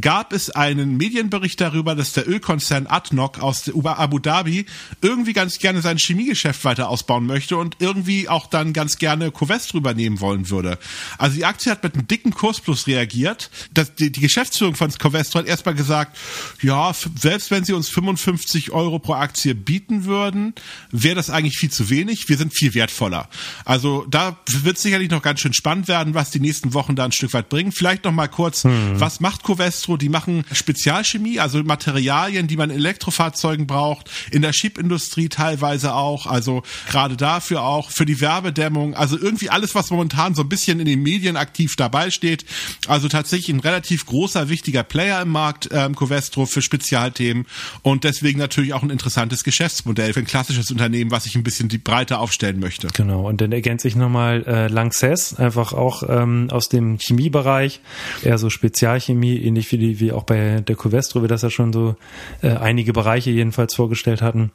gab 0.00 0.32
es 0.32 0.50
einen 0.50 0.96
Medienbericht 0.96 1.60
darüber, 1.60 1.94
dass 1.94 2.12
der 2.12 2.28
Ölkonzern 2.28 2.86
ADNOC 2.86 3.40
aus 3.40 3.70
Abu 3.84 4.18
Dhabi 4.18 4.66
irgendwie 5.00 5.32
ganz 5.32 5.58
gerne 5.58 5.80
sein 5.80 5.98
Chemiegeschäft 5.98 6.64
weiter 6.64 6.88
ausbauen 6.88 7.26
möchte 7.26 7.56
und 7.56 7.76
irgendwie 7.78 8.28
auch 8.28 8.46
dann 8.46 8.72
ganz 8.72 8.98
gerne 8.98 9.30
Covestro 9.30 9.78
übernehmen 9.78 10.20
wollen 10.20 10.50
würde. 10.50 10.78
Also 11.16 11.36
die 11.36 11.44
Aktie 11.44 11.70
hat 11.72 11.82
mit 11.82 11.94
einem 11.94 12.06
dicken 12.06 12.32
Kursplus 12.32 12.86
reagiert. 12.86 13.50
Das, 13.72 13.94
die, 13.94 14.12
die 14.12 14.20
Geschäftsführung 14.20 14.74
von 14.74 14.90
Covestro 14.90 15.40
hat 15.40 15.46
erstmal 15.46 15.74
gesagt, 15.74 16.18
ja, 16.60 16.92
selbst 17.18 17.50
wenn 17.50 17.64
sie 17.64 17.72
uns 17.72 17.88
55 17.88 18.72
Euro 18.72 18.98
pro 18.98 19.14
Aktie 19.14 19.54
bieten 19.54 20.04
würden, 20.04 20.54
wäre 20.90 21.14
das 21.14 21.30
eigentlich 21.30 21.56
viel 21.56 21.70
zu 21.70 21.88
wenig. 21.88 22.28
Wir 22.28 22.36
sind 22.36 22.52
viel 22.52 22.74
wertvoller. 22.74 23.28
Also 23.64 24.04
da 24.08 24.38
wird 24.50 24.78
sicherlich 24.78 25.10
noch 25.10 25.22
ganz 25.22 25.40
schön 25.40 25.54
spannend 25.54 25.88
werden, 25.88 26.14
was 26.14 26.30
die 26.30 26.40
nächsten 26.40 26.74
Wochen 26.74 26.94
da 26.94 27.04
ein 27.04 27.12
Stück 27.12 27.32
weit 27.32 27.48
bringen. 27.48 27.72
Vielleicht 27.72 28.04
noch 28.04 28.12
mal 28.12 28.28
kurz, 28.28 28.64
hm. 28.64 29.00
was 29.00 29.20
macht 29.20 29.42
Covestro? 29.42 29.77
Covestro, 29.78 29.96
die 29.96 30.08
machen 30.08 30.44
Spezialchemie, 30.52 31.38
also 31.38 31.62
Materialien, 31.62 32.46
die 32.46 32.56
man 32.56 32.70
in 32.70 32.76
Elektrofahrzeugen 32.76 33.66
braucht, 33.66 34.10
in 34.30 34.42
der 34.42 34.52
Chipindustrie 34.52 35.28
teilweise 35.28 35.94
auch, 35.94 36.26
also 36.26 36.62
gerade 36.88 37.16
dafür 37.16 37.62
auch, 37.62 37.90
für 37.90 38.04
die 38.04 38.20
Werbedämmung, 38.20 38.94
also 38.94 39.18
irgendwie 39.18 39.50
alles, 39.50 39.74
was 39.74 39.90
momentan 39.90 40.34
so 40.34 40.42
ein 40.42 40.48
bisschen 40.48 40.80
in 40.80 40.86
den 40.86 41.02
Medien 41.02 41.36
aktiv 41.36 41.76
dabei 41.76 42.10
steht. 42.10 42.44
Also 42.86 43.08
tatsächlich 43.08 43.54
ein 43.54 43.60
relativ 43.60 44.06
großer, 44.06 44.48
wichtiger 44.48 44.82
Player 44.82 45.22
im 45.22 45.30
Markt, 45.30 45.68
ähm, 45.72 45.94
Covestro, 45.94 46.46
für 46.46 46.62
Spezialthemen 46.62 47.46
und 47.82 48.04
deswegen 48.04 48.38
natürlich 48.38 48.74
auch 48.74 48.82
ein 48.82 48.90
interessantes 48.90 49.44
Geschäftsmodell 49.44 50.12
für 50.12 50.20
ein 50.20 50.26
klassisches 50.26 50.70
Unternehmen, 50.70 51.10
was 51.10 51.24
sich 51.24 51.36
ein 51.36 51.44
bisschen 51.44 51.68
die 51.68 51.78
Breite 51.78 52.18
aufstellen 52.18 52.58
möchte. 52.58 52.88
Genau, 52.94 53.28
und 53.28 53.40
dann 53.40 53.52
ergänze 53.52 53.86
ich 53.86 53.96
nochmal 53.96 54.44
äh, 54.46 54.68
Lanxess, 54.68 55.34
einfach 55.34 55.72
auch 55.72 56.02
ähm, 56.08 56.48
aus 56.50 56.68
dem 56.68 56.98
Chemiebereich, 56.98 57.80
eher 58.22 58.38
so 58.38 58.50
Spezialchemie, 58.50 59.36
ähnlich 59.36 59.67
ähnlich 59.68 59.72
wie, 59.72 59.78
die, 59.78 60.00
wie 60.00 60.12
auch 60.12 60.24
bei 60.24 60.60
der 60.60 60.76
Covestro, 60.76 61.22
wir 61.22 61.28
das 61.28 61.42
ja 61.42 61.50
schon 61.50 61.72
so 61.72 61.96
äh, 62.42 62.50
einige 62.50 62.92
Bereiche 62.92 63.30
jedenfalls 63.30 63.74
vorgestellt 63.74 64.22
hatten. 64.22 64.50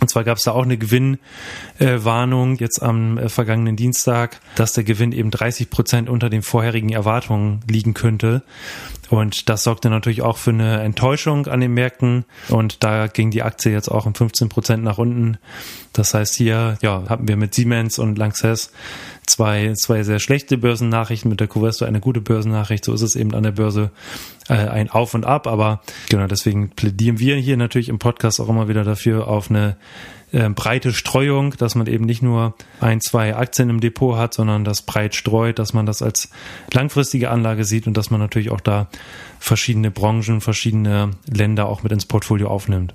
Und 0.00 0.08
zwar 0.08 0.24
gab 0.24 0.38
es 0.38 0.44
da 0.44 0.52
auch 0.52 0.64
eine 0.64 0.76
Gewinnwarnung 0.76 2.56
äh, 2.56 2.60
jetzt 2.60 2.82
am 2.82 3.16
äh, 3.16 3.28
vergangenen 3.28 3.76
Dienstag, 3.76 4.40
dass 4.56 4.72
der 4.72 4.84
Gewinn 4.84 5.12
eben 5.12 5.30
30 5.30 5.70
Prozent 5.70 6.08
unter 6.08 6.28
den 6.28 6.42
vorherigen 6.42 6.90
Erwartungen 6.90 7.60
liegen 7.68 7.94
könnte. 7.94 8.42
Und 9.10 9.48
das 9.48 9.64
sorgte 9.64 9.90
natürlich 9.90 10.22
auch 10.22 10.38
für 10.38 10.50
eine 10.50 10.80
Enttäuschung 10.80 11.46
an 11.46 11.60
den 11.60 11.74
Märkten. 11.74 12.24
Und 12.48 12.82
da 12.82 13.06
ging 13.06 13.30
die 13.30 13.42
Aktie 13.42 13.72
jetzt 13.72 13.88
auch 13.88 14.06
um 14.06 14.14
15 14.14 14.48
Prozent 14.48 14.82
nach 14.82 14.98
unten. 14.98 15.38
Das 15.92 16.14
heißt, 16.14 16.34
hier 16.34 16.78
ja, 16.82 17.04
hatten 17.08 17.28
wir 17.28 17.36
mit 17.36 17.54
Siemens 17.54 17.98
und 17.98 18.18
Lanxess 18.18 18.72
zwei, 19.26 19.72
zwei 19.74 20.02
sehr 20.02 20.18
schlechte 20.18 20.58
Börsennachrichten, 20.58 21.30
mit 21.30 21.40
der 21.40 21.48
Covestro 21.48 21.84
eine 21.84 22.00
gute 22.00 22.20
Börsennachricht. 22.20 22.84
So 22.84 22.92
ist 22.92 23.02
es 23.02 23.16
eben 23.16 23.34
an 23.34 23.42
der 23.42 23.52
Börse 23.52 23.90
äh, 24.48 24.54
ein 24.54 24.90
Auf 24.90 25.14
und 25.14 25.24
Ab. 25.24 25.46
Aber 25.46 25.82
genau 26.08 26.26
deswegen 26.26 26.70
plädieren 26.70 27.18
wir 27.18 27.36
hier 27.36 27.56
natürlich 27.56 27.88
im 27.88 27.98
Podcast 27.98 28.40
auch 28.40 28.48
immer 28.48 28.68
wieder 28.68 28.84
dafür, 28.84 29.28
auf 29.28 29.50
eine 29.50 29.76
äh, 30.34 30.48
breite 30.50 30.92
Streuung, 30.92 31.54
dass 31.56 31.76
man 31.76 31.86
eben 31.86 32.04
nicht 32.04 32.22
nur 32.22 32.54
ein, 32.80 33.00
zwei 33.00 33.36
Aktien 33.36 33.70
im 33.70 33.80
Depot 33.80 34.16
hat, 34.16 34.34
sondern 34.34 34.64
das 34.64 34.82
breit 34.82 35.14
streut, 35.14 35.58
dass 35.58 35.72
man 35.72 35.86
das 35.86 36.02
als 36.02 36.28
langfristige 36.72 37.30
Anlage 37.30 37.64
sieht 37.64 37.86
und 37.86 37.96
dass 37.96 38.10
man 38.10 38.20
natürlich 38.20 38.50
auch 38.50 38.60
da 38.60 38.88
verschiedene 39.38 39.90
Branchen, 39.90 40.40
verschiedene 40.40 41.12
Länder 41.26 41.66
auch 41.68 41.82
mit 41.82 41.92
ins 41.92 42.06
Portfolio 42.06 42.48
aufnimmt. 42.48 42.94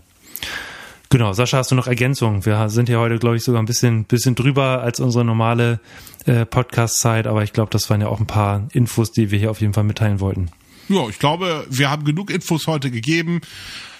Genau, 1.10 1.34
Sascha, 1.34 1.58
hast 1.58 1.71
du 1.71 1.75
noch 1.75 1.88
Ergänzungen? 1.88 2.45
Wir 2.45 2.69
sind 2.69 2.88
hier 2.88 2.99
heute, 2.99 3.17
glaube 3.17 3.38
ich, 3.38 3.43
sogar 3.43 3.62
ein 3.62 3.65
bisschen, 3.65 4.04
bisschen 4.04 4.36
drüber 4.36 4.84
als 4.84 4.99
unsere 4.99 5.25
normale 5.25 5.80
äh, 6.25 6.45
Podcast-Zeit, 6.45 7.25
aber 7.25 7.43
ich 7.43 7.54
glaube, 7.54 7.71
das 7.71 7.89
waren 7.89 8.02
ja 8.02 8.08
auch 8.08 8.19
ein 8.19 8.28
paar 8.28 8.67
Infos, 8.73 9.12
die 9.12 9.32
wir 9.32 9.39
hier 9.39 9.49
auf 9.49 9.62
jeden 9.62 9.73
Fall 9.73 9.86
mitteilen 9.86 10.19
wollten. 10.19 10.52
Ja, 10.88 11.08
ich 11.08 11.17
glaube, 11.19 11.65
wir 11.69 11.89
haben 11.89 12.04
genug 12.04 12.30
Infos 12.30 12.67
heute 12.67 12.91
gegeben. 12.91 13.41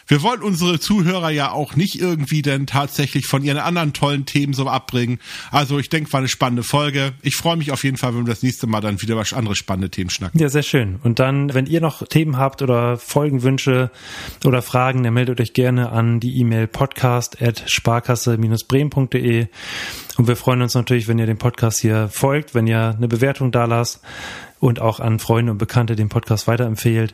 Wir 0.10 0.24
wollen 0.24 0.42
unsere 0.42 0.80
Zuhörer 0.80 1.30
ja 1.30 1.52
auch 1.52 1.76
nicht 1.76 2.02
irgendwie 2.02 2.42
denn 2.42 2.66
tatsächlich 2.66 3.28
von 3.28 3.44
ihren 3.44 3.60
anderen 3.60 3.94
tollen 3.94 4.26
Themen 4.26 4.54
so 4.54 4.68
abbringen. 4.68 5.20
Also 5.52 5.78
ich 5.78 5.90
denke, 5.90 6.12
war 6.12 6.18
eine 6.18 6.28
spannende 6.28 6.64
Folge. 6.64 7.14
Ich 7.22 7.36
freue 7.36 7.58
mich 7.58 7.72
auf 7.72 7.84
jeden 7.84 7.98
Fall, 7.98 8.16
wenn 8.16 8.26
wir 8.26 8.34
das 8.34 8.42
nächste 8.42 8.66
Mal 8.66 8.82
dann 8.82 9.04
wieder 9.04 9.16
was 9.16 9.34
andere 9.34 9.56
spannende 9.56 9.92
Themen 9.92 10.10
schnacken. 10.10 10.40
Ja, 10.40 10.50
sehr 10.50 10.64
schön. 10.64 11.00
Und 11.04 11.20
dann, 11.20 11.54
wenn 11.54 11.68
ihr 11.68 11.80
noch 11.80 12.08
Themen 12.08 12.38
habt 12.38 12.64
oder 12.64 12.98
Folgenwünsche 12.98 13.92
oder 14.44 14.64
Fragen, 14.64 15.04
dann 15.04 15.14
meldet 15.14 15.40
euch 15.42 15.54
gerne 15.54 15.92
an 15.92 16.20
die 16.20 16.40
E-Mail 16.40 16.66
podcast 16.66 17.40
at 17.40 17.64
sparkasse-bremen.de. 17.68 19.46
Und 20.18 20.28
wir 20.28 20.36
freuen 20.36 20.64
uns 20.64 20.74
natürlich, 20.74 21.08
wenn 21.08 21.20
ihr 21.20 21.28
dem 21.28 21.38
Podcast 21.38 21.82
hier 21.82 22.10
folgt, 22.10 22.56
wenn 22.56 22.66
ihr 22.66 22.96
eine 22.98 23.08
Bewertung 23.08 23.52
da 23.52 23.66
lasst 23.66 24.02
und 24.60 24.82
auch 24.82 25.00
an 25.00 25.20
Freunde 25.20 25.52
und 25.52 25.60
Bekannte 25.60 25.96
den 25.96 26.10
Podcast 26.10 26.48
weiterempfehlt. 26.48 27.14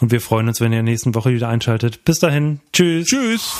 Und 0.00 0.12
wir 0.12 0.20
freuen 0.20 0.48
uns, 0.48 0.60
wenn 0.60 0.72
ihr 0.72 0.82
nächsten 0.82 1.14
Woche 1.14 1.30
wieder 1.30 1.48
einschaltet. 1.48 2.04
Bis 2.04 2.18
dahin. 2.18 2.60
Tschüss. 2.72 3.06
Tschüss. 3.06 3.58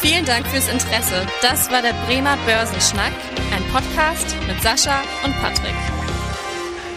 Vielen 0.00 0.24
Dank 0.24 0.46
fürs 0.46 0.68
Interesse. 0.68 1.26
Das 1.42 1.70
war 1.70 1.82
der 1.82 1.92
Bremer 2.06 2.38
Börsenschnack, 2.46 3.12
ein 3.54 3.62
Podcast 3.72 4.34
mit 4.48 4.60
Sascha 4.62 5.02
und 5.24 5.34
Patrick. 5.40 5.99